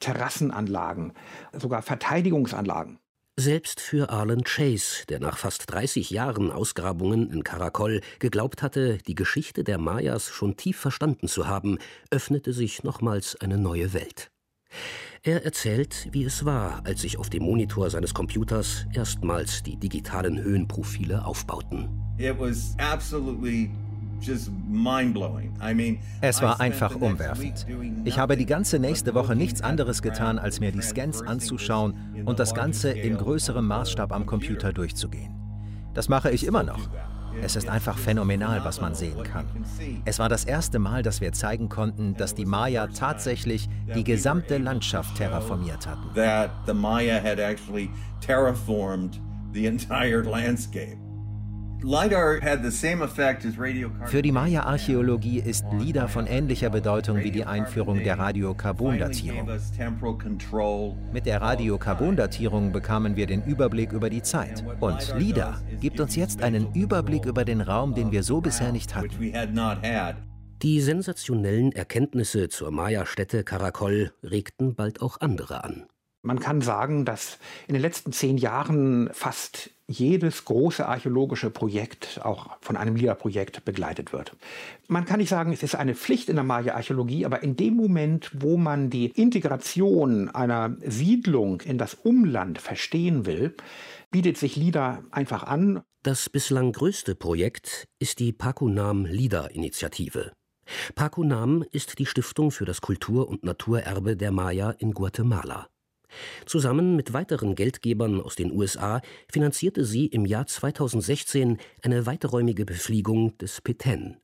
Terrassenanlagen, 0.00 1.12
sogar 1.52 1.82
Verteidigungsanlagen. 1.82 2.98
Selbst 3.40 3.80
für 3.80 4.10
Arlen 4.10 4.44
Chase, 4.44 5.06
der 5.08 5.18
nach 5.18 5.38
fast 5.38 5.72
30 5.72 6.10
Jahren 6.10 6.50
Ausgrabungen 6.50 7.30
in 7.30 7.42
Karakol 7.42 8.02
geglaubt 8.18 8.62
hatte, 8.62 8.98
die 8.98 9.14
Geschichte 9.14 9.64
der 9.64 9.78
Mayas 9.78 10.28
schon 10.28 10.58
tief 10.58 10.76
verstanden 10.76 11.26
zu 11.26 11.48
haben, 11.48 11.78
öffnete 12.10 12.52
sich 12.52 12.84
nochmals 12.84 13.40
eine 13.40 13.56
neue 13.56 13.94
Welt. 13.94 14.30
Er 15.22 15.42
erzählt, 15.42 16.08
wie 16.12 16.24
es 16.24 16.44
war, 16.44 16.82
als 16.84 17.00
sich 17.00 17.16
auf 17.16 17.30
dem 17.30 17.44
Monitor 17.44 17.88
seines 17.88 18.12
Computers 18.12 18.84
erstmals 18.92 19.62
die 19.62 19.78
digitalen 19.78 20.38
Höhenprofile 20.38 21.24
aufbauten. 21.24 21.88
It 22.18 22.38
was 22.38 22.76
absolutely 22.76 23.70
es 26.20 26.42
war 26.42 26.60
einfach 26.60 26.94
umwerfend. 26.96 27.66
Ich 28.04 28.18
habe 28.18 28.36
die 28.36 28.46
ganze 28.46 28.78
nächste 28.78 29.14
Woche 29.14 29.34
nichts 29.34 29.62
anderes 29.62 30.02
getan, 30.02 30.38
als 30.38 30.60
mir 30.60 30.72
die 30.72 30.82
Scans 30.82 31.22
anzuschauen 31.22 32.24
und 32.24 32.38
das 32.38 32.54
Ganze 32.54 32.90
in 32.90 33.16
größerem 33.16 33.66
Maßstab 33.66 34.12
am 34.12 34.26
Computer 34.26 34.72
durchzugehen. 34.72 35.34
Das 35.94 36.08
mache 36.08 36.30
ich 36.30 36.46
immer 36.46 36.62
noch. 36.62 36.88
Es 37.42 37.56
ist 37.56 37.68
einfach 37.68 37.96
phänomenal, 37.96 38.64
was 38.64 38.80
man 38.80 38.94
sehen 38.94 39.22
kann. 39.22 39.46
Es 40.04 40.18
war 40.18 40.28
das 40.28 40.44
erste 40.44 40.78
Mal, 40.78 41.02
dass 41.02 41.20
wir 41.20 41.32
zeigen 41.32 41.68
konnten, 41.68 42.14
dass 42.16 42.34
die 42.34 42.44
Maya 42.44 42.88
tatsächlich 42.88 43.68
die 43.94 44.04
gesamte 44.04 44.58
Landschaft 44.58 45.16
terraformiert 45.16 45.86
hatten. 45.86 46.10
the 49.52 49.66
entire 49.66 50.22
landscape. 50.24 50.98
Für 54.06 54.22
die 54.22 54.32
Maya-Archäologie 54.32 55.38
ist 55.38 55.64
LIDAR 55.72 56.08
von 56.08 56.26
ähnlicher 56.26 56.68
Bedeutung 56.68 57.18
wie 57.18 57.30
die 57.30 57.44
Einführung 57.44 58.02
der 58.02 58.18
Radiokarbondatierung. 58.18 59.48
Mit 61.12 61.26
der 61.26 61.40
Radiokarbondatierung 61.40 62.72
bekamen 62.72 63.16
wir 63.16 63.26
den 63.26 63.42
Überblick 63.44 63.92
über 63.92 64.10
die 64.10 64.22
Zeit. 64.22 64.62
Und 64.80 65.14
LIDAR 65.16 65.60
gibt 65.80 66.00
uns 66.00 66.16
jetzt 66.16 66.42
einen 66.42 66.74
Überblick 66.74 67.24
über 67.24 67.44
den 67.44 67.62
Raum, 67.62 67.94
den 67.94 68.12
wir 68.12 68.22
so 68.22 68.40
bisher 68.40 68.72
nicht 68.72 68.94
hatten. 68.94 69.10
Die 70.62 70.80
sensationellen 70.82 71.72
Erkenntnisse 71.72 72.50
zur 72.50 72.70
Maya-Stätte 72.70 73.44
Karakol 73.44 74.12
regten 74.22 74.74
bald 74.74 75.00
auch 75.00 75.18
andere 75.20 75.64
an. 75.64 75.86
Man 76.22 76.38
kann 76.38 76.60
sagen, 76.60 77.06
dass 77.06 77.38
in 77.66 77.72
den 77.72 77.80
letzten 77.80 78.12
zehn 78.12 78.36
Jahren 78.36 79.08
fast 79.12 79.70
jedes 79.86 80.44
große 80.44 80.86
archäologische 80.86 81.50
Projekt 81.50 82.20
auch 82.22 82.58
von 82.60 82.76
einem 82.76 82.94
LIDA-Projekt 82.94 83.64
begleitet 83.64 84.12
wird. 84.12 84.36
Man 84.86 85.06
kann 85.06 85.18
nicht 85.18 85.30
sagen, 85.30 85.52
es 85.52 85.62
ist 85.62 85.74
eine 85.74 85.94
Pflicht 85.94 86.28
in 86.28 86.36
der 86.36 86.44
Maya-Archäologie, 86.44 87.24
aber 87.24 87.42
in 87.42 87.56
dem 87.56 87.74
Moment, 87.74 88.30
wo 88.34 88.56
man 88.56 88.90
die 88.90 89.06
Integration 89.06 90.28
einer 90.28 90.76
Siedlung 90.86 91.62
in 91.62 91.78
das 91.78 91.94
Umland 91.94 92.60
verstehen 92.60 93.24
will, 93.24 93.54
bietet 94.10 94.36
sich 94.36 94.56
LIDA 94.56 95.02
einfach 95.10 95.44
an. 95.44 95.82
Das 96.02 96.28
bislang 96.28 96.72
größte 96.72 97.14
Projekt 97.14 97.88
ist 97.98 98.20
die 98.20 98.32
Pakunam 98.32 99.06
LIDA-Initiative. 99.06 100.32
Pakunam 100.94 101.64
ist 101.72 101.98
die 101.98 102.06
Stiftung 102.06 102.50
für 102.50 102.64
das 102.64 102.80
Kultur- 102.80 103.28
und 103.28 103.42
Naturerbe 103.42 104.16
der 104.16 104.30
Maya 104.30 104.70
in 104.70 104.92
Guatemala. 104.92 105.66
Zusammen 106.46 106.96
mit 106.96 107.12
weiteren 107.12 107.54
Geldgebern 107.54 108.20
aus 108.20 108.34
den 108.34 108.52
USA 108.52 109.00
finanzierte 109.30 109.84
sie 109.84 110.06
im 110.06 110.26
Jahr 110.26 110.46
2016 110.46 111.58
eine 111.82 112.06
weiträumige 112.06 112.64
Befliegung 112.64 113.36
des 113.38 113.62
Petén. 113.62 114.16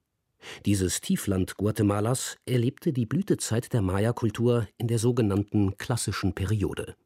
Dieses 0.65 1.01
Tiefland 1.01 1.57
Guatemalas 1.57 2.37
erlebte 2.47 2.93
die 2.93 3.07
Blütezeit 3.07 3.73
der 3.73 3.83
Maya-Kultur 3.83 4.69
in 4.79 4.89
der 4.89 4.99
sogenannten 4.99 5.77
klassischen 5.77 6.35
Periode. 6.35 6.97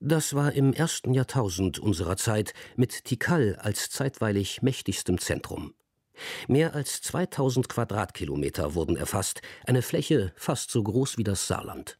Das 0.00 0.34
war 0.34 0.52
im 0.52 0.72
ersten 0.72 1.14
Jahrtausend 1.14 1.78
unserer 1.78 2.16
Zeit 2.16 2.52
mit 2.76 3.04
Tikal 3.04 3.56
als 3.60 3.90
zeitweilig 3.90 4.62
mächtigstem 4.62 5.18
Zentrum. 5.18 5.74
Mehr 6.46 6.74
als 6.74 7.00
2000 7.02 7.68
Quadratkilometer 7.68 8.74
wurden 8.74 8.96
erfasst, 8.96 9.40
eine 9.66 9.82
Fläche 9.82 10.32
fast 10.36 10.70
so 10.70 10.82
groß 10.82 11.18
wie 11.18 11.24
das 11.24 11.46
Saarland. 11.46 11.98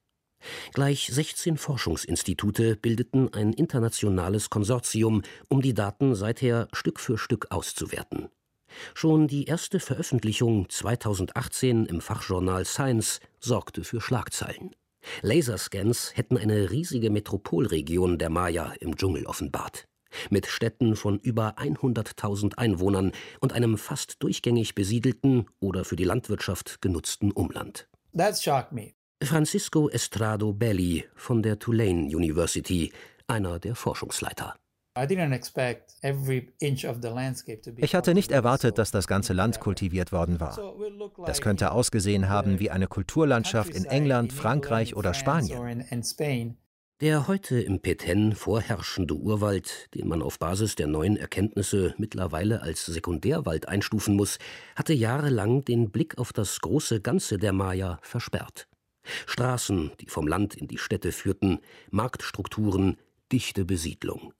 Gleich 0.72 1.08
16 1.12 1.56
Forschungsinstitute 1.56 2.76
bildeten 2.76 3.32
ein 3.32 3.52
internationales 3.52 4.50
Konsortium, 4.50 5.22
um 5.48 5.62
die 5.62 5.74
Daten 5.74 6.14
seither 6.14 6.68
Stück 6.72 7.00
für 7.00 7.18
Stück 7.18 7.46
auszuwerten. 7.50 8.28
Schon 8.94 9.28
die 9.28 9.44
erste 9.44 9.80
Veröffentlichung 9.80 10.68
2018 10.68 11.86
im 11.86 12.00
Fachjournal 12.00 12.64
Science 12.64 13.20
sorgte 13.40 13.84
für 13.84 14.00
Schlagzeilen. 14.00 14.74
Laserscans 15.22 16.16
hätten 16.16 16.38
eine 16.38 16.70
riesige 16.70 17.10
Metropolregion 17.10 18.18
der 18.18 18.30
Maya 18.30 18.72
im 18.80 18.96
Dschungel 18.96 19.26
offenbart. 19.26 19.86
Mit 20.30 20.46
Städten 20.46 20.96
von 20.96 21.18
über 21.18 21.58
100.000 21.58 22.56
Einwohnern 22.56 23.12
und 23.40 23.52
einem 23.52 23.76
fast 23.78 24.22
durchgängig 24.22 24.74
besiedelten 24.74 25.46
oder 25.60 25.84
für 25.84 25.96
die 25.96 26.04
Landwirtschaft 26.04 26.80
genutzten 26.80 27.32
Umland. 27.32 27.88
That 28.16 28.40
shocked 28.40 28.72
me. 28.72 28.92
Francisco 29.24 29.88
Estrado 29.88 30.52
Belli 30.52 31.04
von 31.14 31.42
der 31.42 31.58
Tulane 31.58 32.04
University, 32.14 32.92
einer 33.26 33.58
der 33.58 33.74
Forschungsleiter. 33.74 34.54
Ich 37.76 37.94
hatte 37.94 38.14
nicht 38.14 38.30
erwartet, 38.30 38.78
dass 38.78 38.90
das 38.92 39.06
ganze 39.08 39.32
Land 39.32 39.60
kultiviert 39.60 40.12
worden 40.12 40.38
war. 40.38 40.56
Das 41.26 41.40
könnte 41.40 41.72
ausgesehen 41.72 42.28
haben 42.28 42.60
wie 42.60 42.70
eine 42.70 42.86
Kulturlandschaft 42.86 43.74
in 43.74 43.86
England, 43.86 44.32
Frankreich 44.32 44.94
oder 44.94 45.14
Spanien. 45.14 45.84
Der 47.00 47.26
heute 47.26 47.60
im 47.60 47.80
Petén 47.80 48.34
vorherrschende 48.34 49.14
Urwald, 49.14 49.92
den 49.94 50.06
man 50.06 50.22
auf 50.22 50.38
Basis 50.38 50.76
der 50.76 50.86
neuen 50.86 51.16
Erkenntnisse 51.16 51.92
mittlerweile 51.98 52.62
als 52.62 52.86
Sekundärwald 52.86 53.66
einstufen 53.68 54.14
muss, 54.14 54.38
hatte 54.76 54.94
jahrelang 54.94 55.64
den 55.64 55.90
Blick 55.90 56.18
auf 56.18 56.32
das 56.32 56.60
große 56.60 57.00
Ganze 57.00 57.38
der 57.38 57.52
Maya 57.52 57.98
versperrt. 58.02 58.68
Straßen, 59.26 59.92
die 60.00 60.06
vom 60.06 60.26
Land 60.26 60.54
in 60.54 60.68
die 60.68 60.78
Städte 60.78 61.12
führten, 61.12 61.60
Marktstrukturen, 61.90 62.96
dichte 63.32 63.64
Besiedlung. 63.64 64.32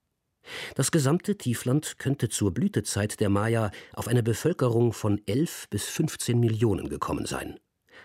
Das 0.75 0.91
gesamte 0.91 1.39
Tiefland 1.39 1.99
könnte 1.99 2.29
zur 2.29 2.53
Blütezeit 2.53 3.21
der 3.21 3.31
Maya 3.31 3.71
auf 3.93 4.09
eine 4.09 4.23
Bevölkerung 4.23 4.93
von 4.93 5.21
11 5.27 5.69
bis 5.71 5.85
15 5.87 6.39
Millionen 6.39 6.89
gekommen 6.89 7.27
sein. 7.27 7.59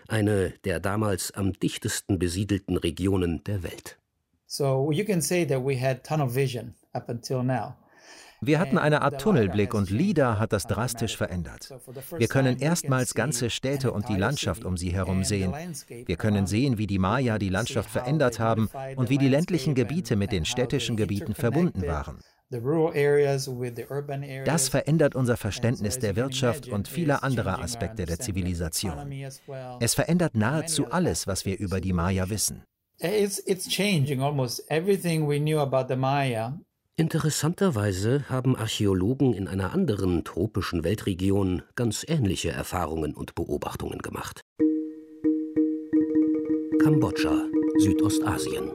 Eine 0.08 0.54
der 0.64 0.80
damals 0.80 1.32
am 1.32 1.52
dichtesten 1.52 2.18
besiedelten 2.18 2.76
Regionen 2.76 3.44
der 3.44 3.62
Welt. 3.62 3.98
So 4.46 4.90
you 4.90 5.04
can 5.04 5.20
say 5.20 5.46
that 5.46 5.64
we 5.64 5.80
had 5.80 6.04
tunnel 6.04 6.34
vision 6.34 6.74
up 6.92 7.08
until 7.08 7.42
now. 7.42 7.76
Wir 8.42 8.58
hatten 8.58 8.78
eine 8.78 9.02
Art 9.02 9.20
Tunnelblick 9.20 9.74
und 9.74 9.90
LIDA 9.90 10.38
hat 10.38 10.52
das 10.52 10.66
drastisch 10.66 11.16
verändert. 11.16 11.74
Wir 12.16 12.26
können 12.26 12.58
erstmals 12.58 13.14
ganze 13.14 13.50
Städte 13.50 13.92
und 13.92 14.08
die 14.08 14.16
Landschaft 14.16 14.64
um 14.64 14.76
sie 14.76 14.92
herum 14.94 15.24
sehen. 15.24 15.52
Wir 16.06 16.16
können 16.16 16.46
sehen, 16.46 16.78
wie 16.78 16.86
die 16.86 16.98
Maya 16.98 17.38
die 17.38 17.50
Landschaft 17.50 17.90
verändert 17.90 18.38
haben 18.38 18.70
und 18.96 19.10
wie 19.10 19.18
die 19.18 19.28
ländlichen 19.28 19.74
Gebiete 19.74 20.16
mit 20.16 20.32
den 20.32 20.46
städtischen 20.46 20.96
Gebieten 20.96 21.34
verbunden 21.34 21.86
waren. 21.86 22.18
Das 24.44 24.68
verändert 24.68 25.14
unser 25.14 25.36
Verständnis 25.36 25.98
der 25.98 26.16
Wirtschaft 26.16 26.68
und 26.68 26.88
vieler 26.88 27.22
anderer 27.22 27.60
Aspekte 27.60 28.06
der 28.06 28.18
Zivilisation. 28.18 29.12
Es 29.80 29.94
verändert 29.94 30.34
nahezu 30.34 30.90
alles, 30.90 31.26
was 31.26 31.44
wir 31.44 31.58
über 31.58 31.80
die 31.80 31.92
Maya 31.92 32.28
wissen. 32.30 32.64
It's, 32.98 33.66
changing 33.68 34.20
almost 34.20 34.62
everything 34.68 35.26
we 35.26 35.38
knew 35.38 35.58
about 35.58 35.88
the 35.88 35.96
Maya 35.96 36.58
Interessanterweise 37.00 38.28
haben 38.28 38.54
Archäologen 38.54 39.32
in 39.32 39.48
einer 39.48 39.72
anderen 39.72 40.22
tropischen 40.22 40.84
Weltregion 40.84 41.62
ganz 41.74 42.04
ähnliche 42.06 42.50
Erfahrungen 42.50 43.14
und 43.14 43.34
Beobachtungen 43.34 44.00
gemacht. 44.00 44.42
Kambodscha, 46.82 47.46
Südostasien. 47.78 48.72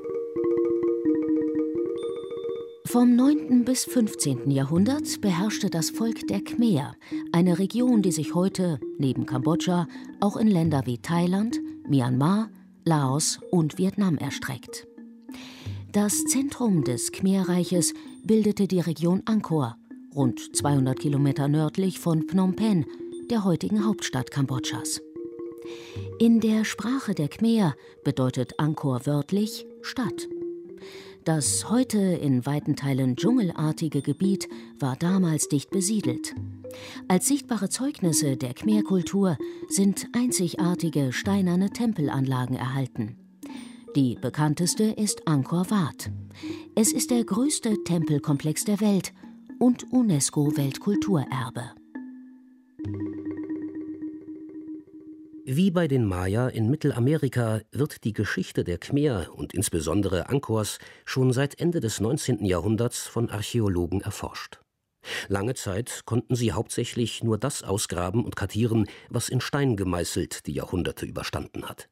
Vom 2.85 3.15
9. 3.15 3.63
bis 3.63 3.85
15. 3.85 4.49
Jahrhundert 4.49 5.21
beherrschte 5.21 5.69
das 5.69 5.91
Volk 5.91 6.25
der 6.27 6.41
Khmer, 6.41 6.95
eine 7.31 7.59
Region, 7.59 8.01
die 8.01 8.11
sich 8.11 8.33
heute 8.33 8.79
neben 8.97 9.27
Kambodscha 9.27 9.87
auch 10.19 10.35
in 10.35 10.47
Länder 10.47 10.87
wie 10.87 10.97
Thailand, 10.97 11.59
Myanmar, 11.87 12.49
Laos 12.85 13.39
und 13.51 13.77
Vietnam 13.77 14.17
erstreckt. 14.17 14.87
Das 15.95 16.25
Zentrum 16.25 16.83
des 16.83 17.13
Khmerreiches 17.13 17.93
bildete 18.25 18.67
die 18.67 18.79
Region 18.79 19.21
Angkor, 19.25 19.77
rund 20.15 20.55
200 20.55 20.97
Kilometer 20.97 21.47
nördlich 21.47 21.99
von 21.99 22.27
Phnom 22.27 22.55
Penh, 22.55 22.85
der 23.29 23.43
heutigen 23.43 23.85
Hauptstadt 23.85 24.31
Kambodschas. 24.31 25.01
In 26.19 26.39
der 26.39 26.65
Sprache 26.65 27.13
der 27.13 27.27
Khmer 27.27 27.75
bedeutet 28.03 28.59
Angkor 28.59 29.05
wörtlich 29.05 29.65
Stadt. 29.81 30.27
Das 31.23 31.69
heute 31.69 31.97
in 31.99 32.45
weiten 32.45 32.75
Teilen 32.75 33.15
dschungelartige 33.15 34.01
Gebiet 34.01 34.47
war 34.79 34.95
damals 34.95 35.47
dicht 35.47 35.69
besiedelt. 35.69 36.35
Als 37.07 37.27
sichtbare 37.27 37.69
Zeugnisse 37.69 38.37
der 38.37 38.53
Khmer-Kultur 38.53 39.37
sind 39.67 40.07
einzigartige 40.13 41.13
steinerne 41.13 41.69
Tempelanlagen 41.71 42.55
erhalten. 42.55 43.17
Die 43.95 44.15
bekannteste 44.15 44.83
ist 44.83 45.25
Angkor 45.25 45.71
Wat. 45.71 46.11
Es 46.75 46.91
ist 46.91 47.11
der 47.11 47.23
größte 47.23 47.81
Tempelkomplex 47.85 48.65
der 48.65 48.81
Welt 48.81 49.13
und 49.57 49.85
UNESCO-Weltkulturerbe. 49.89 51.71
Wie 55.45 55.71
bei 55.71 55.87
den 55.87 56.05
Maya 56.05 56.49
in 56.49 56.69
Mittelamerika 56.69 57.61
wird 57.71 58.03
die 58.03 58.11
Geschichte 58.11 58.65
der 58.65 58.79
Khmer 58.79 59.27
und 59.33 59.53
insbesondere 59.53 60.27
Angkors 60.27 60.79
schon 61.05 61.31
seit 61.31 61.57
Ende 61.61 61.79
des 61.79 62.01
19. 62.01 62.43
Jahrhunderts 62.43 63.07
von 63.07 63.29
Archäologen 63.29 64.01
erforscht. 64.01 64.59
Lange 65.29 65.53
Zeit 65.53 66.01
konnten 66.03 66.35
sie 66.35 66.51
hauptsächlich 66.51 67.23
nur 67.23 67.37
das 67.37 67.63
ausgraben 67.63 68.25
und 68.25 68.35
kartieren, 68.35 68.89
was 69.09 69.29
in 69.29 69.39
Stein 69.39 69.77
gemeißelt 69.77 70.47
die 70.47 70.53
Jahrhunderte 70.53 71.05
überstanden 71.05 71.69
hat. 71.69 71.87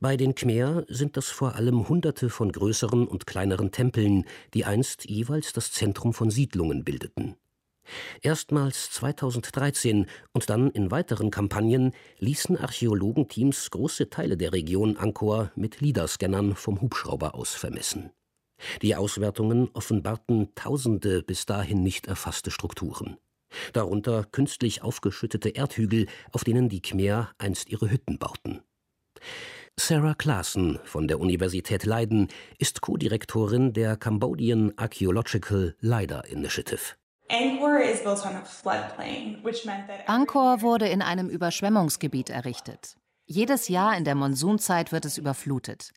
Bei 0.00 0.16
den 0.16 0.34
Khmer 0.34 0.84
sind 0.88 1.16
das 1.16 1.28
vor 1.28 1.54
allem 1.54 1.88
Hunderte 1.88 2.30
von 2.30 2.52
größeren 2.52 3.06
und 3.06 3.26
kleineren 3.26 3.72
Tempeln, 3.72 4.24
die 4.54 4.64
einst 4.64 5.08
jeweils 5.08 5.52
das 5.52 5.72
Zentrum 5.72 6.12
von 6.14 6.30
Siedlungen 6.30 6.84
bildeten. 6.84 7.36
Erstmals 8.22 8.90
2013 8.92 10.06
und 10.32 10.50
dann 10.50 10.70
in 10.70 10.90
weiteren 10.90 11.30
Kampagnen 11.30 11.92
ließen 12.18 12.56
Archäologenteams 12.56 13.70
große 13.70 14.08
Teile 14.08 14.36
der 14.36 14.52
Region 14.52 14.96
Angkor 14.96 15.50
mit 15.56 15.80
LIDAR-Scannern 15.80 16.54
vom 16.54 16.80
Hubschrauber 16.80 17.34
aus 17.34 17.54
vermessen. 17.54 18.10
Die 18.80 18.94
Auswertungen 18.94 19.68
offenbarten 19.74 20.54
tausende 20.54 21.22
bis 21.22 21.46
dahin 21.46 21.82
nicht 21.82 22.06
erfasste 22.06 22.50
Strukturen. 22.50 23.16
Darunter 23.72 24.24
künstlich 24.24 24.82
aufgeschüttete 24.82 25.50
Erdhügel, 25.50 26.06
auf 26.30 26.44
denen 26.44 26.68
die 26.68 26.80
Khmer 26.80 27.32
einst 27.38 27.68
ihre 27.68 27.90
Hütten 27.90 28.18
bauten. 28.18 28.62
Sarah 29.80 30.14
Claassen 30.14 30.78
von 30.84 31.08
der 31.08 31.18
Universität 31.18 31.86
Leiden 31.86 32.28
ist 32.58 32.82
Co-Direktorin 32.82 33.72
der 33.72 33.96
Cambodian 33.96 34.72
Archaeological 34.76 35.74
LIDAR 35.80 36.26
Initiative. 36.28 36.96
Angkor 40.06 40.60
wurde 40.60 40.88
in 40.88 41.00
einem 41.00 41.28
Überschwemmungsgebiet 41.28 42.28
errichtet. 42.28 42.96
Jedes 43.24 43.68
Jahr 43.68 43.96
in 43.96 44.04
der 44.04 44.14
Monsunzeit 44.14 44.92
wird 44.92 45.06
es 45.06 45.16
überflutet. 45.16 45.92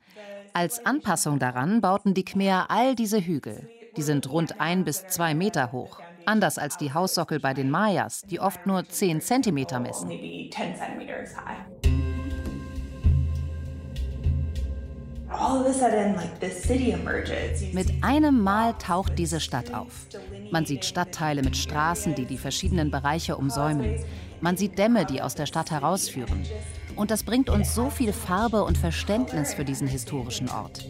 Als 0.53 0.86
Anpassung 0.86 1.38
daran 1.38 1.82
bauten 1.82 2.13
die 2.13 2.24
Khmer 2.24 2.67
all 2.70 2.96
diese 2.96 3.20
Hügel. 3.20 3.70
Die 3.98 4.03
sind 4.03 4.29
rund 4.29 4.62
ein 4.62 4.86
bis 4.86 5.05
zwei 5.08 5.36
Meter 5.36 5.74
hoch. 5.74 6.00
Anders 6.25 6.58
als 6.58 6.77
die 6.77 6.94
Haussockel 6.94 7.39
bei 7.39 7.53
den 7.53 7.70
Mayas, 7.70 8.22
die 8.22 8.39
oft 8.39 8.65
nur 8.65 8.88
zehn 8.88 9.20
Zentimeter 9.20 9.79
messen. 9.79 10.10
Mit 17.74 17.88
einem 18.01 18.41
Mal 18.41 18.74
taucht 18.74 19.17
diese 19.17 19.39
Stadt 19.39 19.74
auf. 19.74 20.08
Man 20.51 20.65
sieht 20.65 20.86
Stadtteile 20.86 21.41
mit 21.41 21.58
Straßen, 21.58 22.15
die 22.15 22.25
die 22.25 22.38
verschiedenen 22.38 22.91
Bereiche 22.91 23.38
umsäumen. 23.38 23.96
Man 24.41 24.58
sieht 24.58 24.77
Dämme, 24.77 25.05
die 25.05 25.22
aus 25.22 25.36
der 25.36 25.46
Stadt 25.46 25.72
herausführen. 25.72 26.44
Und 26.96 27.12
das 27.12 27.24
bringt 27.24 27.50
uns 27.50 27.74
so 27.74 27.89
viel 27.89 28.13
Farbe 28.13 28.63
und 28.63 28.77
Verständnis 28.77 29.53
für 29.53 29.66
diesen 29.66 29.88
historischen 29.88 30.50
Ort. 30.50 30.88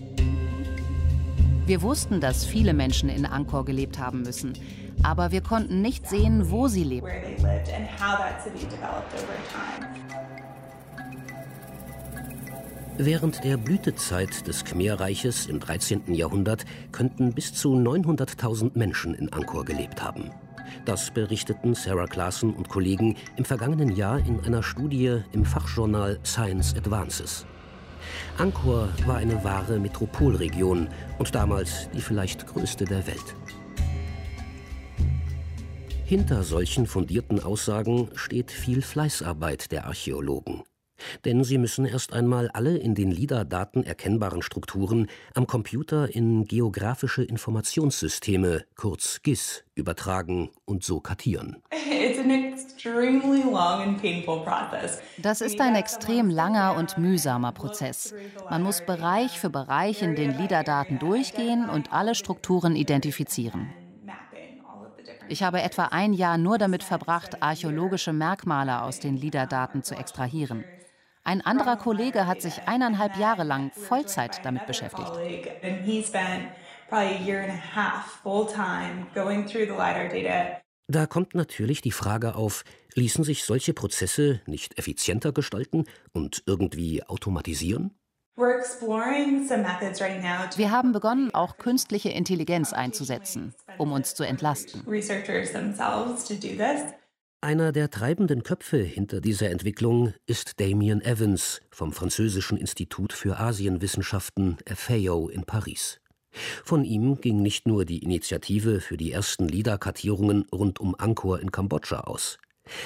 Wir 1.65 1.81
wussten, 1.81 2.21
dass 2.21 2.45
viele 2.45 2.73
Menschen 2.73 3.09
in 3.09 3.25
Angkor 3.25 3.65
gelebt 3.65 3.97
haben 3.97 4.21
müssen, 4.21 4.53
aber 5.01 5.31
wir 5.31 5.41
konnten 5.41 5.81
nicht 5.81 6.07
sehen, 6.07 6.51
wo 6.51 6.67
sie 6.67 6.83
lebten. 6.83 7.09
Während 12.97 13.43
der 13.43 13.57
Blütezeit 13.57 14.47
des 14.47 14.63
Khmerreiches 14.63 15.47
im 15.47 15.59
13. 15.59 16.13
Jahrhundert 16.13 16.63
könnten 16.93 17.33
bis 17.33 17.53
zu 17.53 17.75
900.000 17.75 18.71
Menschen 18.77 19.13
in 19.13 19.33
Angkor 19.33 19.65
gelebt 19.65 20.01
haben. 20.01 20.31
Das 20.85 21.11
berichteten 21.11 21.75
Sarah 21.75 22.07
Claassen 22.07 22.53
und 22.53 22.69
Kollegen 22.69 23.17
im 23.35 23.43
vergangenen 23.43 23.93
Jahr 23.93 24.19
in 24.19 24.39
einer 24.45 24.63
Studie 24.63 25.21
im 25.33 25.43
Fachjournal 25.43 26.19
Science 26.23 26.73
Advances. 26.77 27.45
Angkor 28.37 28.87
war 29.05 29.17
eine 29.17 29.43
wahre 29.43 29.77
Metropolregion 29.77 30.87
und 31.17 31.35
damals 31.35 31.89
die 31.93 32.01
vielleicht 32.01 32.47
größte 32.47 32.85
der 32.85 33.05
Welt. 33.07 33.35
Hinter 36.05 36.43
solchen 36.43 36.87
fundierten 36.87 37.43
Aussagen 37.43 38.09
steht 38.15 38.51
viel 38.51 38.81
Fleißarbeit 38.81 39.73
der 39.73 39.85
Archäologen. 39.85 40.63
Denn 41.25 41.43
sie 41.43 41.57
müssen 41.57 41.85
erst 41.85 42.13
einmal 42.13 42.49
alle 42.49 42.77
in 42.77 42.95
den 42.95 43.11
LIDAR-Daten 43.11 43.83
erkennbaren 43.83 44.41
Strukturen 44.41 45.07
am 45.33 45.47
Computer 45.47 46.13
in 46.13 46.45
geografische 46.45 47.23
Informationssysteme, 47.23 48.65
kurz 48.75 49.21
GIS, 49.21 49.63
übertragen 49.75 50.49
und 50.65 50.83
so 50.83 50.99
kartieren. 50.99 51.61
Das 55.17 55.41
ist 55.41 55.61
ein 55.61 55.75
extrem 55.75 56.29
langer 56.29 56.75
und 56.77 56.97
mühsamer 56.97 57.51
Prozess. 57.51 58.13
Man 58.49 58.63
muss 58.63 58.85
Bereich 58.85 59.39
für 59.39 59.49
Bereich 59.49 60.01
in 60.01 60.15
den 60.15 60.37
LIDAR-Daten 60.37 60.99
durchgehen 60.99 61.69
und 61.69 61.91
alle 61.91 62.15
Strukturen 62.15 62.75
identifizieren. 62.75 63.73
Ich 65.27 65.41
habe 65.41 65.61
etwa 65.61 65.85
ein 65.85 66.13
Jahr 66.13 66.37
nur 66.37 66.59
damit 66.59 66.83
verbracht, 66.83 67.41
archäologische 67.41 68.13
Merkmale 68.13 68.83
aus 68.83 68.99
den 68.99 69.17
LIDAR-Daten 69.17 69.81
zu 69.81 69.95
extrahieren. 69.95 70.63
Ein 71.27 71.41
anderer 71.41 71.75
Kollege 71.75 72.27
hat 72.27 72.39
sich 72.39 72.67
eineinhalb 72.67 73.17
Jahre 73.17 73.43
lang 73.43 73.71
Vollzeit 73.71 74.45
damit 74.45 74.67
beschäftigt. 74.67 75.11
Da 80.87 81.07
kommt 81.07 81.33
natürlich 81.33 81.81
die 81.81 81.91
Frage 81.91 82.35
auf, 82.35 82.63
ließen 82.93 83.23
sich 83.23 83.43
solche 83.43 83.73
Prozesse 83.73 84.41
nicht 84.45 84.77
effizienter 84.77 85.31
gestalten 85.31 85.85
und 86.13 86.43
irgendwie 86.45 87.01
automatisieren? 87.03 87.97
Wir 90.57 90.71
haben 90.71 90.91
begonnen, 90.91 91.33
auch 91.33 91.57
künstliche 91.57 92.09
Intelligenz 92.09 92.71
einzusetzen, 92.71 93.55
um 93.79 93.93
uns 93.93 94.13
zu 94.13 94.23
entlasten. 94.23 94.83
Einer 97.45 97.71
der 97.71 97.91
treibenden 97.91 98.41
Köpfe 98.41 98.77
hinter 98.77 99.21
dieser 99.21 99.51
Entwicklung 99.51 100.15
ist 100.25 100.59
Damien 100.59 100.99
Evans 101.03 101.61
vom 101.69 101.93
französischen 101.93 102.57
Institut 102.57 103.13
für 103.13 103.39
Asienwissenschaften 103.39 104.57
FAO 104.65 105.29
in 105.29 105.43
Paris. 105.43 105.99
Von 106.63 106.83
ihm 106.83 107.21
ging 107.21 107.43
nicht 107.43 107.67
nur 107.67 107.85
die 107.85 107.99
Initiative 107.99 108.81
für 108.81 108.97
die 108.97 109.11
ersten 109.11 109.47
LIDAR-Kartierungen 109.47 110.47
rund 110.51 110.79
um 110.79 110.95
Angkor 110.97 111.39
in 111.39 111.51
Kambodscha 111.51 111.99
aus. 111.99 112.39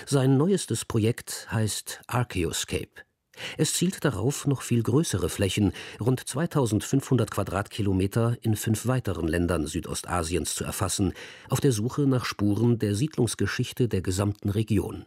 Sein 0.05 0.35
neuestes 0.35 0.83
Projekt 0.83 1.47
heißt 1.49 2.01
Archaeoscape. 2.07 3.08
Es 3.57 3.73
zielt 3.73 4.03
darauf, 4.05 4.47
noch 4.47 4.61
viel 4.61 4.83
größere 4.83 5.29
Flächen, 5.29 5.73
rund 5.99 6.27
2500 6.27 7.31
Quadratkilometer, 7.31 8.37
in 8.41 8.55
fünf 8.55 8.87
weiteren 8.87 9.27
Ländern 9.27 9.67
Südostasiens 9.67 10.55
zu 10.55 10.63
erfassen, 10.63 11.13
auf 11.49 11.59
der 11.59 11.71
Suche 11.71 12.01
nach 12.01 12.25
Spuren 12.25 12.79
der 12.79 12.95
Siedlungsgeschichte 12.95 13.87
der 13.87 14.01
gesamten 14.01 14.49
Region. 14.49 15.05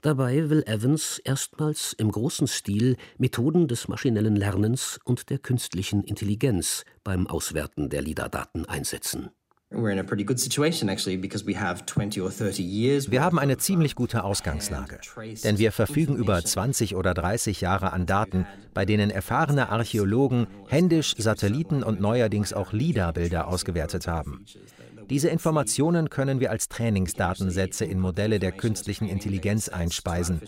Dabei 0.00 0.48
will 0.48 0.62
Evans 0.66 1.18
erstmals 1.18 1.92
im 1.92 2.10
großen 2.10 2.46
Stil 2.46 2.96
Methoden 3.18 3.68
des 3.68 3.88
maschinellen 3.88 4.36
Lernens 4.36 4.98
und 5.04 5.28
der 5.30 5.38
künstlichen 5.38 6.02
Intelligenz 6.02 6.84
beim 7.04 7.26
Auswerten 7.26 7.90
der 7.90 8.02
LIDAR-Daten 8.02 8.64
einsetzen. 8.64 9.30
Wir 13.12 13.22
haben 13.22 13.38
eine 13.38 13.56
ziemlich 13.56 13.94
gute 13.94 14.24
Ausgangslage, 14.24 14.98
denn 15.44 15.58
wir 15.58 15.70
verfügen 15.70 16.16
über 16.16 16.44
20 16.44 16.96
oder 16.96 17.14
30 17.14 17.60
Jahre 17.60 17.92
an 17.92 18.04
Daten, 18.04 18.46
bei 18.74 18.84
denen 18.84 19.10
erfahrene 19.10 19.68
Archäologen 19.68 20.48
händisch 20.66 21.14
Satelliten 21.16 21.84
und 21.84 22.00
neuerdings 22.00 22.52
auch 22.52 22.72
LIDAR-Bilder 22.72 23.46
ausgewertet 23.46 24.08
haben. 24.08 24.44
Diese 25.10 25.28
Informationen 25.28 26.08
können 26.08 26.38
wir 26.38 26.50
als 26.50 26.68
Trainingsdatensätze 26.68 27.84
in 27.84 27.98
Modelle 27.98 28.38
der 28.38 28.52
künstlichen 28.52 29.08
Intelligenz 29.08 29.68
einspeisen. 29.68 30.40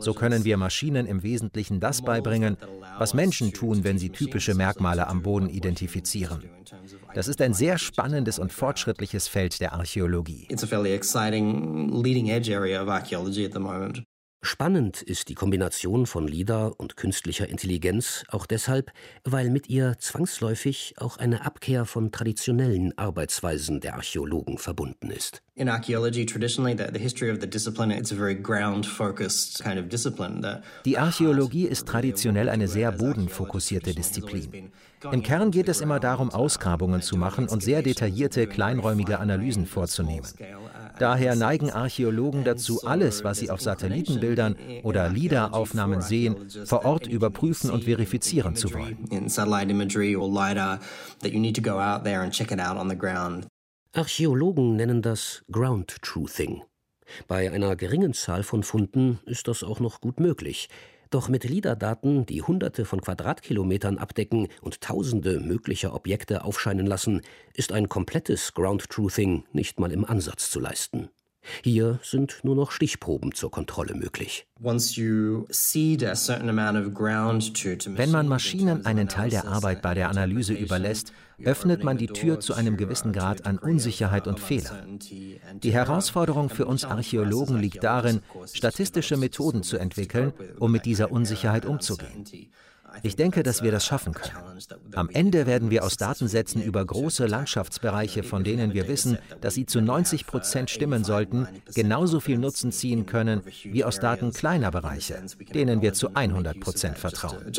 So 0.00 0.12
können 0.12 0.44
wir 0.44 0.56
Maschinen 0.56 1.06
im 1.06 1.22
Wesentlichen 1.22 1.78
das 1.78 2.02
beibringen, 2.02 2.56
was 2.98 3.14
Menschen 3.14 3.52
tun, 3.52 3.84
wenn 3.84 3.98
sie 3.98 4.10
typische 4.10 4.54
Merkmale 4.54 5.06
am 5.06 5.22
Boden 5.22 5.48
identifizieren. 5.48 6.42
Das 7.14 7.28
ist 7.28 7.40
ein 7.40 7.54
sehr 7.54 7.78
spannendes 7.78 8.38
und 8.38 8.52
fortschrittliches 8.52 9.28
Feld 9.28 9.60
der 9.60 9.72
Archäologie. 9.72 10.48
Spannend 14.40 15.02
ist 15.02 15.28
die 15.28 15.34
Kombination 15.34 16.06
von 16.06 16.28
LIDAR 16.28 16.78
und 16.78 16.96
künstlicher 16.96 17.48
Intelligenz 17.48 18.24
auch 18.28 18.46
deshalb, 18.46 18.92
weil 19.24 19.50
mit 19.50 19.68
ihr 19.68 19.96
zwangsläufig 19.98 20.94
auch 20.98 21.16
eine 21.16 21.44
Abkehr 21.44 21.84
von 21.84 22.12
traditionellen 22.12 22.96
Arbeitsweisen 22.96 23.80
der 23.80 23.96
Archäologen 23.96 24.58
verbunden 24.58 25.10
ist. 25.10 25.42
In 25.56 25.68
archaeology 25.68 26.24
traditionally 26.24 26.76
the, 26.78 26.84
the 26.92 27.00
history 27.00 27.32
of 27.32 27.38
the 27.40 27.50
discipline 27.50 27.92
it's 27.92 28.12
a 28.12 28.14
very 28.14 28.36
ground 28.36 28.86
focused 28.86 29.60
kind 29.64 29.76
of 29.76 29.88
discipline. 29.88 30.62
Die 30.84 30.98
Archäologie 30.98 31.66
ist 31.66 31.88
traditionell 31.88 32.48
eine 32.48 32.68
sehr 32.68 32.92
bodenfokussierte 32.92 33.92
Disziplin. 33.92 34.70
Im 35.10 35.22
Kern 35.24 35.50
geht 35.50 35.68
es 35.68 35.80
immer 35.80 35.98
darum, 35.98 36.30
Ausgrabungen 36.30 37.02
zu 37.02 37.16
machen 37.16 37.48
und 37.48 37.62
sehr 37.62 37.82
detaillierte, 37.82 38.46
kleinräumige 38.46 39.18
Analysen 39.18 39.66
vorzunehmen. 39.66 40.26
Daher 40.98 41.36
neigen 41.36 41.70
Archäologen 41.70 42.44
dazu, 42.44 42.82
alles, 42.84 43.24
was 43.24 43.38
sie 43.38 43.50
auf 43.50 43.60
Satellitenbildern 43.60 44.56
oder 44.82 45.08
LIDAR-Aufnahmen 45.08 46.00
sehen, 46.00 46.48
vor 46.64 46.84
Ort 46.84 47.06
überprüfen 47.06 47.70
und 47.70 47.84
verifizieren 47.84 48.56
zu 48.56 48.72
wollen. 48.72 49.08
Archäologen 53.92 54.76
nennen 54.76 55.02
das 55.02 55.44
Ground 55.50 56.02
Truthing. 56.02 56.62
Bei 57.26 57.50
einer 57.50 57.74
geringen 57.74 58.12
Zahl 58.12 58.42
von 58.42 58.62
Funden 58.62 59.18
ist 59.24 59.48
das 59.48 59.62
auch 59.62 59.80
noch 59.80 60.00
gut 60.00 60.20
möglich. 60.20 60.68
Doch 61.10 61.28
mit 61.28 61.44
LIDAR-Daten, 61.44 62.26
die 62.26 62.42
Hunderte 62.42 62.84
von 62.84 63.00
Quadratkilometern 63.00 63.96
abdecken 63.96 64.48
und 64.60 64.82
Tausende 64.82 65.40
möglicher 65.40 65.94
Objekte 65.94 66.44
aufscheinen 66.44 66.86
lassen, 66.86 67.22
ist 67.54 67.72
ein 67.72 67.88
komplettes 67.88 68.52
Ground 68.52 68.90
Truthing 68.90 69.44
nicht 69.52 69.80
mal 69.80 69.90
im 69.92 70.04
Ansatz 70.04 70.50
zu 70.50 70.60
leisten. 70.60 71.08
Hier 71.62 71.98
sind 72.02 72.38
nur 72.42 72.54
noch 72.54 72.70
Stichproben 72.70 73.34
zur 73.34 73.50
Kontrolle 73.50 73.94
möglich. 73.94 74.46
Wenn 74.58 74.80
man 78.10 78.28
Maschinen 78.28 78.86
einen 78.86 79.08
Teil 79.08 79.30
der 79.30 79.46
Arbeit 79.46 79.82
bei 79.82 79.94
der 79.94 80.08
Analyse 80.08 80.54
überlässt, 80.54 81.12
öffnet 81.42 81.82
man 81.84 81.98
die 81.98 82.08
Tür 82.08 82.40
zu 82.40 82.54
einem 82.54 82.76
gewissen 82.76 83.12
Grad 83.12 83.46
an 83.46 83.58
Unsicherheit 83.58 84.26
und 84.26 84.40
Fehler. 84.40 84.84
Die 85.62 85.72
Herausforderung 85.72 86.50
für 86.50 86.66
uns 86.66 86.84
Archäologen 86.84 87.58
liegt 87.58 87.84
darin, 87.84 88.20
statistische 88.52 89.16
Methoden 89.16 89.62
zu 89.62 89.78
entwickeln, 89.78 90.32
um 90.58 90.72
mit 90.72 90.84
dieser 90.84 91.12
Unsicherheit 91.12 91.64
umzugehen. 91.66 92.24
Ich 93.02 93.16
denke, 93.16 93.42
dass 93.42 93.62
wir 93.62 93.70
das 93.70 93.84
schaffen 93.84 94.12
können. 94.12 94.58
Am 94.94 95.08
Ende 95.08 95.46
werden 95.46 95.70
wir 95.70 95.84
aus 95.84 95.96
Datensätzen 95.96 96.62
über 96.62 96.84
große 96.84 97.26
Landschaftsbereiche, 97.26 98.22
von 98.22 98.44
denen 98.44 98.74
wir 98.74 98.88
wissen, 98.88 99.18
dass 99.40 99.54
sie 99.54 99.66
zu 99.66 99.80
90 99.80 100.26
Prozent 100.26 100.70
stimmen 100.70 101.04
sollten, 101.04 101.48
genauso 101.74 102.20
viel 102.20 102.38
Nutzen 102.38 102.72
ziehen 102.72 103.06
können 103.06 103.42
wie 103.64 103.84
aus 103.84 104.00
Daten 104.00 104.32
kleiner 104.32 104.70
Bereiche, 104.70 105.22
denen 105.54 105.82
wir 105.82 105.92
zu 105.92 106.14
100 106.14 106.60
Prozent 106.60 106.98
vertrauen. 106.98 107.52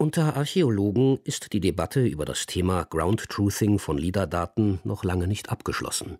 Unter 0.00 0.36
Archäologen 0.36 1.18
ist 1.24 1.52
die 1.52 1.58
Debatte 1.58 2.06
über 2.06 2.24
das 2.24 2.46
Thema 2.46 2.84
Ground 2.84 3.28
Truthing 3.28 3.80
von 3.80 3.98
LIDAR-Daten 3.98 4.78
noch 4.84 5.02
lange 5.02 5.26
nicht 5.26 5.50
abgeschlossen. 5.50 6.18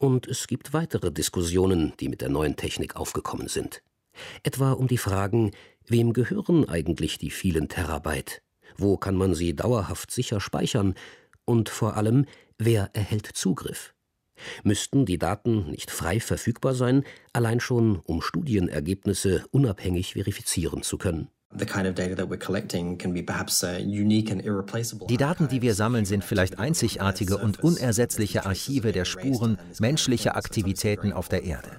Und 0.00 0.26
es 0.26 0.46
gibt 0.46 0.72
weitere 0.72 1.12
Diskussionen, 1.12 1.92
die 2.00 2.08
mit 2.08 2.22
der 2.22 2.30
neuen 2.30 2.56
Technik 2.56 2.96
aufgekommen 2.96 3.48
sind. 3.48 3.82
Etwa 4.42 4.72
um 4.72 4.88
die 4.88 4.96
Fragen, 4.96 5.50
wem 5.86 6.14
gehören 6.14 6.66
eigentlich 6.66 7.18
die 7.18 7.30
vielen 7.30 7.68
Terabyte? 7.68 8.40
Wo 8.78 8.96
kann 8.96 9.14
man 9.14 9.34
sie 9.34 9.54
dauerhaft 9.54 10.10
sicher 10.10 10.40
speichern? 10.40 10.94
Und 11.44 11.68
vor 11.68 11.98
allem, 11.98 12.24
wer 12.56 12.88
erhält 12.94 13.26
Zugriff? 13.26 13.94
Müssten 14.62 15.04
die 15.04 15.18
Daten 15.18 15.70
nicht 15.70 15.90
frei 15.90 16.18
verfügbar 16.18 16.74
sein, 16.74 17.04
allein 17.34 17.60
schon 17.60 17.96
um 17.98 18.22
Studienergebnisse 18.22 19.44
unabhängig 19.50 20.14
verifizieren 20.14 20.82
zu 20.82 20.96
können? 20.96 21.28
Die 21.52 21.66
Daten, 25.16 25.48
die 25.48 25.62
wir 25.62 25.74
sammeln, 25.74 26.04
sind 26.04 26.24
vielleicht 26.24 26.58
einzigartige 26.60 27.38
und 27.38 27.64
unersetzliche 27.64 28.46
Archive 28.46 28.92
der 28.92 29.04
Spuren 29.04 29.58
menschlicher 29.80 30.36
Aktivitäten 30.36 31.12
auf 31.12 31.28
der 31.28 31.42
Erde. 31.42 31.70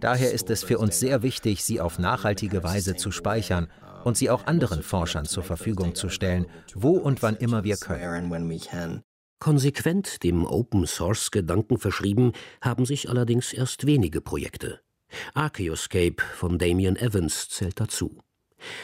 Daher 0.00 0.32
ist 0.32 0.48
es 0.48 0.64
für 0.64 0.78
uns 0.78 0.98
sehr 0.98 1.22
wichtig, 1.22 1.62
sie 1.62 1.78
auf 1.78 1.98
nachhaltige 1.98 2.64
Weise 2.64 2.96
zu 2.96 3.10
speichern 3.10 3.68
und 4.04 4.16
sie 4.16 4.30
auch 4.30 4.46
anderen 4.46 4.82
Forschern 4.82 5.26
zur 5.26 5.42
Verfügung 5.42 5.94
zu 5.94 6.08
stellen, 6.08 6.46
wo 6.74 6.96
und 6.96 7.22
wann 7.22 7.36
immer 7.36 7.64
wir 7.64 7.76
können. 7.76 9.02
Konsequent 9.40 10.22
dem 10.22 10.46
Open-Source-Gedanken 10.46 11.76
verschrieben 11.78 12.32
haben 12.62 12.86
sich 12.86 13.10
allerdings 13.10 13.52
erst 13.52 13.84
wenige 13.84 14.22
Projekte. 14.22 14.80
Archaeoscape 15.34 16.22
von 16.34 16.58
Damian 16.58 16.96
Evans 16.96 17.50
zählt 17.50 17.78
dazu. 17.78 18.22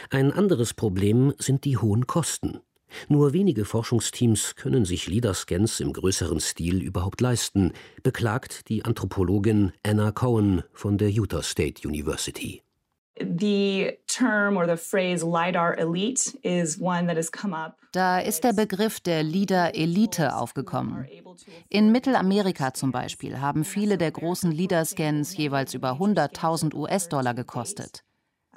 Ein 0.09 0.31
anderes 0.31 0.73
Problem 0.73 1.33
sind 1.37 1.65
die 1.65 1.77
hohen 1.77 2.07
Kosten. 2.07 2.61
Nur 3.09 3.33
wenige 3.33 3.65
Forschungsteams 3.65 4.55
können 4.55 4.85
sich 4.85 5.07
LIDAR-Scans 5.07 5.79
im 5.79 5.93
größeren 5.93 6.39
Stil 6.39 6.81
überhaupt 6.81 7.21
leisten, 7.21 7.73
beklagt 8.03 8.69
die 8.69 8.85
Anthropologin 8.85 9.73
Anna 9.85 10.11
Cohen 10.11 10.63
von 10.73 10.97
der 10.97 11.09
Utah 11.09 11.43
State 11.43 11.87
University. 11.87 12.63
Da 17.91 18.19
ist 18.19 18.43
der 18.43 18.53
Begriff 18.53 18.99
der 18.99 19.23
LIDAR-Elite 19.23 20.35
aufgekommen. 20.35 21.07
In 21.69 21.91
Mittelamerika 21.91 22.73
zum 22.75 22.91
Beispiel 22.91 23.41
haben 23.41 23.63
viele 23.63 23.97
der 23.97 24.11
großen 24.11 24.51
LIDAR-Scans 24.51 25.35
jeweils 25.35 25.73
über 25.73 25.93
100.000 25.93 26.75
US-Dollar 26.75 27.33
gekostet. 27.33 28.03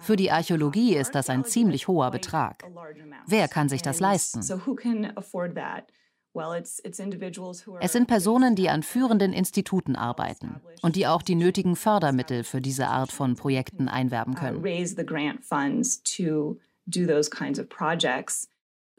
Für 0.00 0.16
die 0.16 0.30
Archäologie 0.30 0.96
ist 0.96 1.14
das 1.14 1.28
ein 1.30 1.44
ziemlich 1.44 1.88
hoher 1.88 2.10
Betrag. 2.10 2.64
Wer 3.26 3.48
kann 3.48 3.68
sich 3.68 3.82
das 3.82 4.00
leisten? 4.00 4.40
Es 7.80 7.92
sind 7.92 8.06
Personen, 8.06 8.54
die 8.54 8.68
an 8.68 8.82
führenden 8.82 9.32
Instituten 9.32 9.96
arbeiten 9.96 10.60
und 10.82 10.94
die 10.96 11.06
auch 11.06 11.22
die 11.22 11.34
nötigen 11.34 11.74
Fördermittel 11.74 12.44
für 12.44 12.60
diese 12.60 12.86
Art 12.86 13.10
von 13.10 13.34
Projekten 13.34 13.88
einwerben 13.88 14.34
können. 14.36 14.62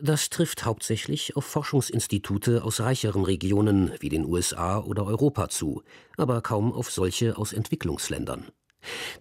Das 0.03 0.29
trifft 0.29 0.65
hauptsächlich 0.65 1.35
auf 1.35 1.45
Forschungsinstitute 1.45 2.63
aus 2.63 2.79
reicheren 2.79 3.23
Regionen 3.23 3.91
wie 3.99 4.09
den 4.09 4.25
USA 4.25 4.79
oder 4.79 5.05
Europa 5.05 5.47
zu, 5.47 5.83
aber 6.17 6.41
kaum 6.41 6.73
auf 6.73 6.89
solche 6.89 7.37
aus 7.37 7.53
Entwicklungsländern. 7.53 8.47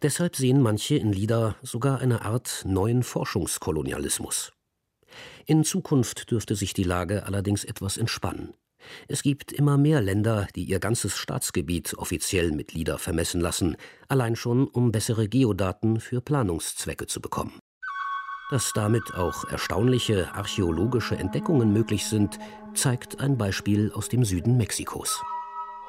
Deshalb 0.02 0.36
sehen 0.36 0.62
manche 0.62 0.96
in 0.96 1.12
Lida 1.12 1.56
sogar 1.62 2.00
eine 2.00 2.22
Art 2.22 2.64
neuen 2.66 3.02
Forschungskolonialismus. 3.02 4.52
In 5.46 5.64
Zukunft 5.64 6.30
dürfte 6.30 6.54
sich 6.54 6.74
die 6.74 6.84
Lage 6.84 7.26
allerdings 7.26 7.64
etwas 7.64 7.96
entspannen. 7.96 8.54
Es 9.08 9.22
gibt 9.22 9.52
immer 9.52 9.76
mehr 9.76 10.00
Länder, 10.00 10.48
die 10.54 10.64
ihr 10.64 10.78
ganzes 10.78 11.16
Staatsgebiet 11.16 11.94
offiziell 11.98 12.52
mit 12.52 12.72
LIDAR 12.72 12.98
vermessen 12.98 13.40
lassen, 13.40 13.76
allein 14.08 14.36
schon 14.36 14.66
um 14.68 14.92
bessere 14.92 15.28
Geodaten 15.28 16.00
für 16.00 16.20
Planungszwecke 16.20 17.06
zu 17.06 17.20
bekommen. 17.20 17.58
Dass 18.50 18.72
damit 18.72 19.14
auch 19.14 19.44
erstaunliche 19.44 20.34
archäologische 20.34 21.16
Entdeckungen 21.16 21.72
möglich 21.72 22.06
sind, 22.06 22.38
zeigt 22.74 23.20
ein 23.20 23.38
Beispiel 23.38 23.92
aus 23.92 24.08
dem 24.08 24.24
Süden 24.24 24.56
Mexikos. 24.56 25.22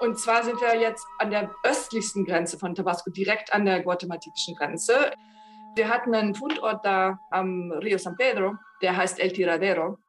Und 0.02 0.18
zwar 0.18 0.44
sind 0.44 0.60
wir 0.60 0.82
jetzt 0.82 1.06
an 1.20 1.30
der 1.30 1.54
östlichsten 1.64 2.26
Grenze 2.26 2.58
von 2.58 2.74
Tabasco, 2.74 3.12
direkt 3.12 3.54
an 3.54 3.66
der 3.66 3.84
guatemaltekischen 3.84 4.56
Grenze. 4.56 5.12
Wir 5.76 5.90
hatten 5.90 6.16
einen 6.16 6.34
Fundort 6.34 6.84
da 6.84 7.20
am 7.30 7.72
Rio 7.72 8.00
San 8.00 8.16
Pedro, 8.16 8.56
der 8.82 8.98
heißt 8.98 9.20
El 9.20 9.32
Tiradero. 9.32 10.00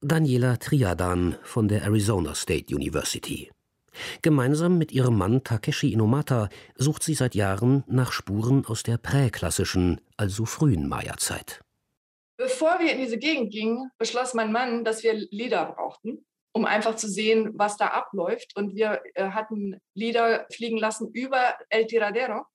Daniela 0.00 0.56
Triadan 0.56 1.36
von 1.44 1.68
der 1.68 1.84
Arizona 1.84 2.34
State 2.34 2.74
University. 2.74 3.48
Gemeinsam 4.20 4.78
mit 4.78 4.90
ihrem 4.90 5.16
Mann 5.16 5.44
Takeshi 5.44 5.92
Inomata 5.92 6.48
sucht 6.74 7.04
sie 7.04 7.14
seit 7.14 7.36
Jahren 7.36 7.84
nach 7.86 8.10
Spuren 8.10 8.66
aus 8.66 8.82
der 8.82 8.98
präklassischen, 8.98 10.00
also 10.16 10.44
frühen 10.44 10.88
Maya-Zeit. 10.88 11.60
Bevor 12.36 12.80
wir 12.80 12.92
in 12.92 12.98
diese 12.98 13.16
Gegend 13.16 13.52
gingen, 13.52 13.92
beschloss 13.96 14.34
mein 14.34 14.50
Mann, 14.50 14.84
dass 14.84 15.04
wir 15.04 15.14
Leder 15.14 15.66
brauchten 15.66 16.26
um 16.56 16.64
einfach 16.64 16.96
zu 16.96 17.06
sehen, 17.06 17.50
was 17.58 17.76
da 17.76 17.88
abläuft. 17.88 18.56
Und 18.56 18.74
wir 18.74 19.02
äh, 19.12 19.28
hatten 19.28 19.78
Lieder 19.92 20.46
fliegen 20.50 20.78
lassen 20.78 21.10
über 21.12 21.54
El 21.68 21.86
Tiradero 21.86 22.46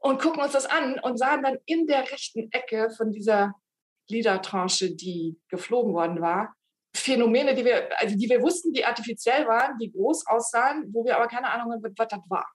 und 0.00 0.20
gucken 0.20 0.42
uns 0.42 0.52
das 0.52 0.66
an 0.66 0.98
und 0.98 1.16
sahen 1.16 1.42
dann 1.42 1.56
in 1.64 1.86
der 1.86 2.12
rechten 2.12 2.52
Ecke 2.52 2.90
von 2.94 3.10
dieser 3.10 3.54
LIDAR-Tranche, 4.10 4.94
die 4.94 5.40
geflogen 5.48 5.94
worden 5.94 6.20
war, 6.20 6.54
Phänomene, 6.94 7.54
die 7.54 7.64
wir, 7.64 7.88
also 7.98 8.14
die 8.18 8.28
wir 8.28 8.42
wussten, 8.42 8.74
die 8.74 8.84
artifiziell 8.84 9.46
waren, 9.46 9.78
die 9.78 9.90
groß 9.90 10.26
aussahen, 10.26 10.92
wo 10.92 11.06
wir 11.06 11.16
aber 11.16 11.26
keine 11.26 11.48
Ahnung 11.48 11.72
hatten, 11.72 11.94
was 11.96 12.08
das 12.08 12.20
war. 12.28 12.52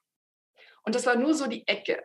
Und 0.84 0.94
das 0.94 1.06
war 1.06 1.16
nur 1.16 1.34
so 1.34 1.48
die 1.48 1.66
Ecke. 1.66 2.04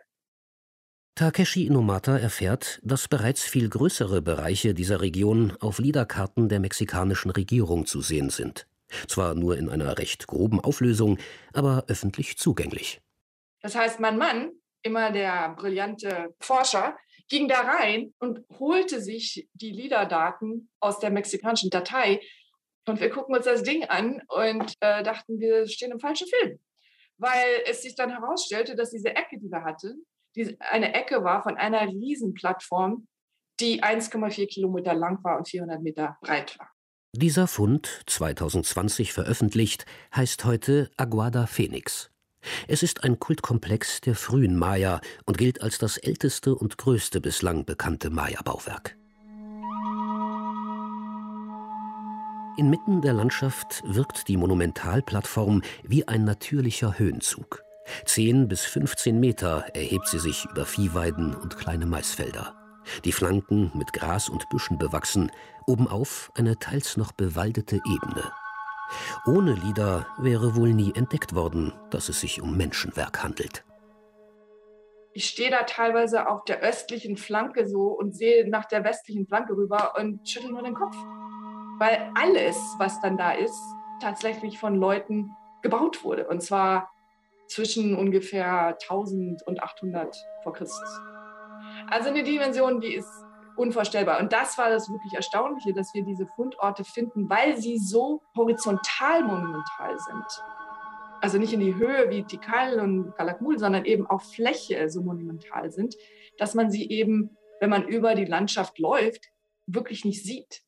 Takeshi 1.16 1.66
Inomata 1.68 2.18
erfährt, 2.18 2.80
dass 2.82 3.06
bereits 3.06 3.44
viel 3.44 3.68
größere 3.68 4.20
Bereiche 4.20 4.74
dieser 4.74 5.00
Region 5.00 5.56
auf 5.60 5.78
LIDAR-Karten 5.78 6.48
der 6.48 6.58
mexikanischen 6.58 7.30
Regierung 7.30 7.86
zu 7.86 8.00
sehen 8.00 8.30
sind. 8.30 8.66
Zwar 9.06 9.36
nur 9.36 9.56
in 9.56 9.68
einer 9.68 9.96
recht 9.96 10.26
groben 10.26 10.58
Auflösung, 10.58 11.18
aber 11.52 11.84
öffentlich 11.86 12.36
zugänglich. 12.36 13.00
Das 13.60 13.76
heißt, 13.76 14.00
mein 14.00 14.18
Mann, 14.18 14.50
immer 14.82 15.12
der 15.12 15.54
brillante 15.54 16.34
Forscher, 16.40 16.96
ging 17.28 17.46
da 17.46 17.60
rein 17.60 18.12
und 18.18 18.40
holte 18.58 19.00
sich 19.00 19.48
die 19.54 19.70
LIDAR-Daten 19.70 20.68
aus 20.80 20.98
der 20.98 21.10
mexikanischen 21.10 21.70
Datei. 21.70 22.20
Und 22.86 23.00
wir 23.00 23.10
gucken 23.10 23.36
uns 23.36 23.44
das 23.44 23.62
Ding 23.62 23.84
an 23.84 24.20
und 24.26 24.74
äh, 24.80 25.04
dachten, 25.04 25.38
wir 25.38 25.68
stehen 25.68 25.92
im 25.92 26.00
falschen 26.00 26.26
Film. 26.26 26.58
Weil 27.18 27.62
es 27.66 27.82
sich 27.82 27.94
dann 27.94 28.10
herausstellte, 28.10 28.74
dass 28.74 28.90
diese 28.90 29.14
Ecke, 29.14 29.38
die 29.38 29.48
wir 29.48 29.62
hatten, 29.62 30.04
die 30.36 30.58
eine 30.60 30.94
Ecke 30.94 31.24
war 31.24 31.42
von 31.42 31.56
einer 31.56 31.82
Riesenplattform, 31.88 33.06
die 33.60 33.82
1,4 33.82 34.46
Kilometer 34.46 34.94
lang 34.94 35.22
war 35.22 35.38
und 35.38 35.48
400 35.48 35.82
Meter 35.82 36.16
breit 36.20 36.58
war. 36.58 36.68
Dieser 37.12 37.46
Fund, 37.46 38.02
2020 38.06 39.12
veröffentlicht, 39.12 39.86
heißt 40.14 40.44
heute 40.44 40.90
Aguada 40.96 41.46
Phoenix. 41.46 42.10
Es 42.66 42.82
ist 42.82 43.04
ein 43.04 43.18
Kultkomplex 43.18 44.00
der 44.00 44.16
frühen 44.16 44.58
Maya 44.58 45.00
und 45.24 45.38
gilt 45.38 45.62
als 45.62 45.78
das 45.78 45.96
älteste 45.96 46.54
und 46.54 46.76
größte 46.76 47.20
bislang 47.20 47.64
bekannte 47.64 48.10
Maya-Bauwerk. 48.10 48.96
Inmitten 52.56 53.00
der 53.00 53.12
Landschaft 53.12 53.82
wirkt 53.84 54.28
die 54.28 54.36
Monumentalplattform 54.36 55.62
wie 55.82 56.06
ein 56.06 56.24
natürlicher 56.24 56.98
Höhenzug. 56.98 57.63
Zehn 58.04 58.48
bis 58.48 58.64
15 58.64 59.18
Meter 59.18 59.66
erhebt 59.74 60.08
sie 60.08 60.18
sich 60.18 60.46
über 60.50 60.64
Viehweiden 60.64 61.34
und 61.34 61.56
kleine 61.56 61.86
Maisfelder. 61.86 62.54
Die 63.04 63.12
Flanken 63.12 63.70
mit 63.74 63.92
Gras 63.92 64.28
und 64.28 64.48
Büschen 64.50 64.78
bewachsen, 64.78 65.30
obenauf 65.66 66.30
eine 66.34 66.58
teils 66.58 66.96
noch 66.96 67.12
bewaldete 67.12 67.76
Ebene. 67.76 68.32
Ohne 69.26 69.54
Lieder 69.54 70.06
wäre 70.18 70.56
wohl 70.56 70.72
nie 70.74 70.92
entdeckt 70.94 71.34
worden, 71.34 71.72
dass 71.90 72.08
es 72.08 72.20
sich 72.20 72.42
um 72.42 72.56
Menschenwerk 72.56 73.22
handelt. 73.22 73.64
Ich 75.14 75.26
stehe 75.26 75.50
da 75.50 75.62
teilweise 75.62 76.28
auf 76.28 76.44
der 76.44 76.60
östlichen 76.60 77.16
Flanke 77.16 77.66
so 77.66 77.86
und 77.86 78.14
sehe 78.16 78.48
nach 78.50 78.64
der 78.64 78.84
westlichen 78.84 79.26
Flanke 79.26 79.56
rüber 79.56 79.94
und 79.96 80.28
schüttel 80.28 80.50
nur 80.50 80.62
den 80.62 80.74
Kopf. 80.74 80.96
Weil 81.78 82.10
alles, 82.14 82.56
was 82.78 83.00
dann 83.00 83.16
da 83.16 83.32
ist, 83.32 83.60
tatsächlich 84.00 84.58
von 84.58 84.74
Leuten 84.74 85.30
gebaut 85.62 86.04
wurde. 86.04 86.26
Und 86.26 86.42
zwar 86.42 86.90
zwischen 87.48 87.96
ungefähr 87.96 88.76
1000 88.82 89.46
und 89.46 89.62
800 89.62 90.16
vor 90.42 90.52
Christus. 90.52 91.00
Also 91.90 92.08
eine 92.08 92.22
Dimension, 92.22 92.80
die 92.80 92.94
ist 92.94 93.10
unvorstellbar. 93.56 94.20
Und 94.20 94.32
das 94.32 94.58
war 94.58 94.70
das 94.70 94.88
wirklich 94.88 95.14
Erstaunliche, 95.14 95.72
dass 95.72 95.92
wir 95.94 96.04
diese 96.04 96.26
Fundorte 96.26 96.84
finden, 96.84 97.28
weil 97.28 97.56
sie 97.56 97.78
so 97.78 98.22
horizontal 98.36 99.22
monumental 99.22 99.98
sind. 99.98 100.44
Also 101.20 101.38
nicht 101.38 101.52
in 101.52 101.60
die 101.60 101.74
Höhe 101.74 102.10
wie 102.10 102.24
Tikal 102.24 102.80
und 102.80 103.14
Kalakmul, 103.16 103.58
sondern 103.58 103.84
eben 103.84 104.06
auf 104.06 104.22
Fläche 104.34 104.90
so 104.90 105.02
monumental 105.02 105.70
sind, 105.70 105.94
dass 106.38 106.54
man 106.54 106.70
sie 106.70 106.90
eben, 106.90 107.36
wenn 107.60 107.70
man 107.70 107.86
über 107.86 108.14
die 108.14 108.26
Landschaft 108.26 108.78
läuft, 108.78 109.30
wirklich 109.66 110.04
nicht 110.04 110.22
sieht. 110.22 110.63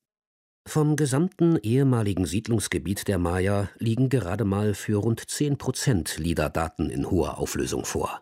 Vom 0.69 0.97
gesamten 0.97 1.57
ehemaligen 1.63 2.27
Siedlungsgebiet 2.27 3.07
der 3.07 3.19
Maya 3.19 3.71
liegen 3.79 4.09
gerade 4.09 4.45
mal 4.45 4.75
für 4.75 4.99
rund 4.99 5.23
10 5.31 5.59
Prozent 5.59 6.19
LIDAR-Daten 6.19 6.91
in 6.91 7.09
hoher 7.09 7.39
Auflösung 7.39 7.85
vor. 7.85 8.21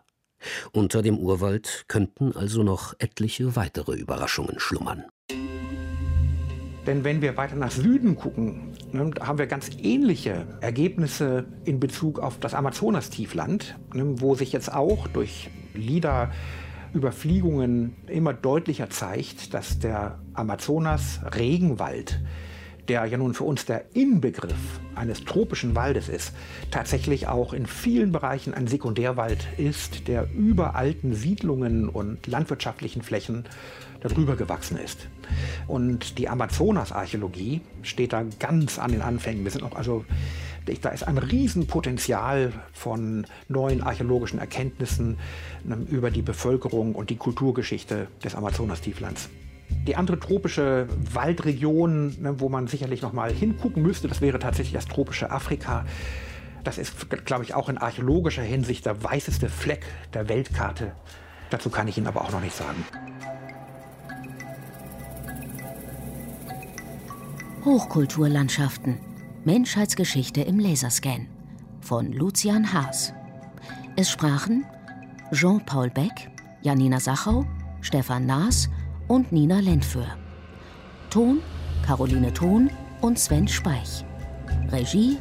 Unter 0.71 1.01
dem 1.01 1.17
Urwald 1.17 1.85
könnten 1.87 2.33
also 2.33 2.61
noch 2.61 2.93
etliche 2.99 3.55
weitere 3.55 3.95
Überraschungen 3.95 4.59
schlummern. 4.59 5.05
Denn 6.85 7.03
wenn 7.03 7.23
wir 7.23 7.35
weiter 7.35 7.55
nach 7.55 7.71
Süden 7.71 8.15
gucken, 8.15 8.77
ne, 8.91 9.09
haben 9.21 9.39
wir 9.39 9.47
ganz 9.47 9.71
ähnliche 9.81 10.45
Ergebnisse 10.61 11.47
in 11.65 11.79
Bezug 11.79 12.19
auf 12.19 12.39
das 12.39 12.53
Amazonastiefland, 12.53 13.75
ne, 13.93 14.21
wo 14.21 14.35
sich 14.35 14.53
jetzt 14.53 14.71
auch 14.71 15.07
durch 15.07 15.49
LIDAR 15.73 16.31
Überfliegungen 16.95 17.95
immer 18.07 18.33
deutlicher 18.33 18.89
zeigt, 18.89 19.53
dass 19.53 19.79
der 19.79 20.17
Amazonas-Regenwald 20.33 22.19
der 22.87 23.05
ja 23.05 23.17
nun 23.17 23.33
für 23.33 23.43
uns 23.43 23.65
der 23.65 23.95
Inbegriff 23.95 24.79
eines 24.95 25.25
tropischen 25.25 25.75
Waldes 25.75 26.09
ist, 26.09 26.33
tatsächlich 26.71 27.27
auch 27.27 27.53
in 27.53 27.65
vielen 27.65 28.11
Bereichen 28.11 28.53
ein 28.53 28.67
Sekundärwald 28.67 29.47
ist, 29.57 30.07
der 30.07 30.27
über 30.35 30.75
alten 30.75 31.13
Siedlungen 31.13 31.89
und 31.89 32.27
landwirtschaftlichen 32.27 33.01
Flächen 33.01 33.45
darüber 34.01 34.35
gewachsen 34.35 34.77
ist. 34.77 35.07
Und 35.67 36.17
die 36.17 36.29
Amazonas-Archäologie 36.29 37.61
steht 37.81 38.13
da 38.13 38.23
ganz 38.39 38.79
an 38.79 38.91
den 38.91 39.01
Anfängen. 39.01 39.43
Wir 39.43 39.51
sind 39.51 39.61
noch, 39.61 39.75
also, 39.75 40.05
da 40.81 40.89
ist 40.89 41.07
ein 41.07 41.17
Riesenpotenzial 41.17 42.51
von 42.73 43.25
neuen 43.47 43.83
archäologischen 43.83 44.39
Erkenntnissen 44.39 45.17
ähm, 45.69 45.85
über 45.89 46.11
die 46.11 46.21
Bevölkerung 46.21 46.95
und 46.95 47.09
die 47.09 47.17
Kulturgeschichte 47.17 48.07
des 48.23 48.35
Amazonas-Tieflands. 48.35 49.29
Die 49.87 49.95
andere 49.95 50.19
tropische 50.19 50.87
Waldregion, 51.13 52.15
ne, 52.21 52.39
wo 52.39 52.49
man 52.49 52.67
sicherlich 52.67 53.01
noch 53.01 53.13
mal 53.13 53.31
hingucken 53.31 53.83
müsste, 53.83 54.07
das 54.07 54.21
wäre 54.21 54.39
tatsächlich 54.39 54.73
das 54.73 54.87
tropische 54.87 55.31
Afrika. 55.31 55.85
Das 56.63 56.79
ist, 56.79 57.09
glaube 57.25 57.43
ich, 57.43 57.53
auch 57.53 57.69
in 57.69 57.77
archäologischer 57.77 58.41
Hinsicht 58.41 58.85
der 58.87 59.03
weißeste 59.03 59.49
Fleck 59.49 59.85
der 60.13 60.27
Weltkarte. 60.29 60.93
Dazu 61.51 61.69
kann 61.69 61.87
ich 61.87 61.97
Ihnen 61.97 62.07
aber 62.07 62.21
auch 62.21 62.31
noch 62.31 62.41
nichts 62.41 62.57
sagen. 62.57 62.83
Hochkulturlandschaften. 67.65 68.99
Menschheitsgeschichte 69.43 70.41
im 70.41 70.59
Laserscan 70.59 71.27
von 71.81 72.11
Lucian 72.11 72.71
Haas. 72.71 73.11
Es 73.95 74.11
sprachen 74.11 74.65
Jean-Paul 75.31 75.89
Beck, 75.89 76.29
Janina 76.61 76.99
Sachau, 76.99 77.43
Stefan 77.81 78.27
Naas 78.27 78.69
und 79.07 79.31
Nina 79.31 79.61
Lentföhr. 79.61 80.15
Ton 81.09 81.41
Caroline 81.83 82.31
Thon 82.31 82.69
und 83.01 83.17
Sven 83.17 83.47
Speich. 83.47 84.05
Regie 84.71 85.17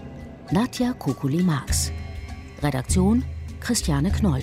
Nadja 0.51 0.93
Kukuli-Marx. 0.93 1.93
Redaktion 2.63 3.25
Christiane 3.61 4.11
Knoll. 4.13 4.43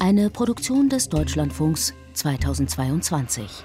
Eine 0.00 0.30
Produktion 0.30 0.88
des 0.88 1.08
Deutschlandfunks 1.08 1.94
2022. 2.14 3.64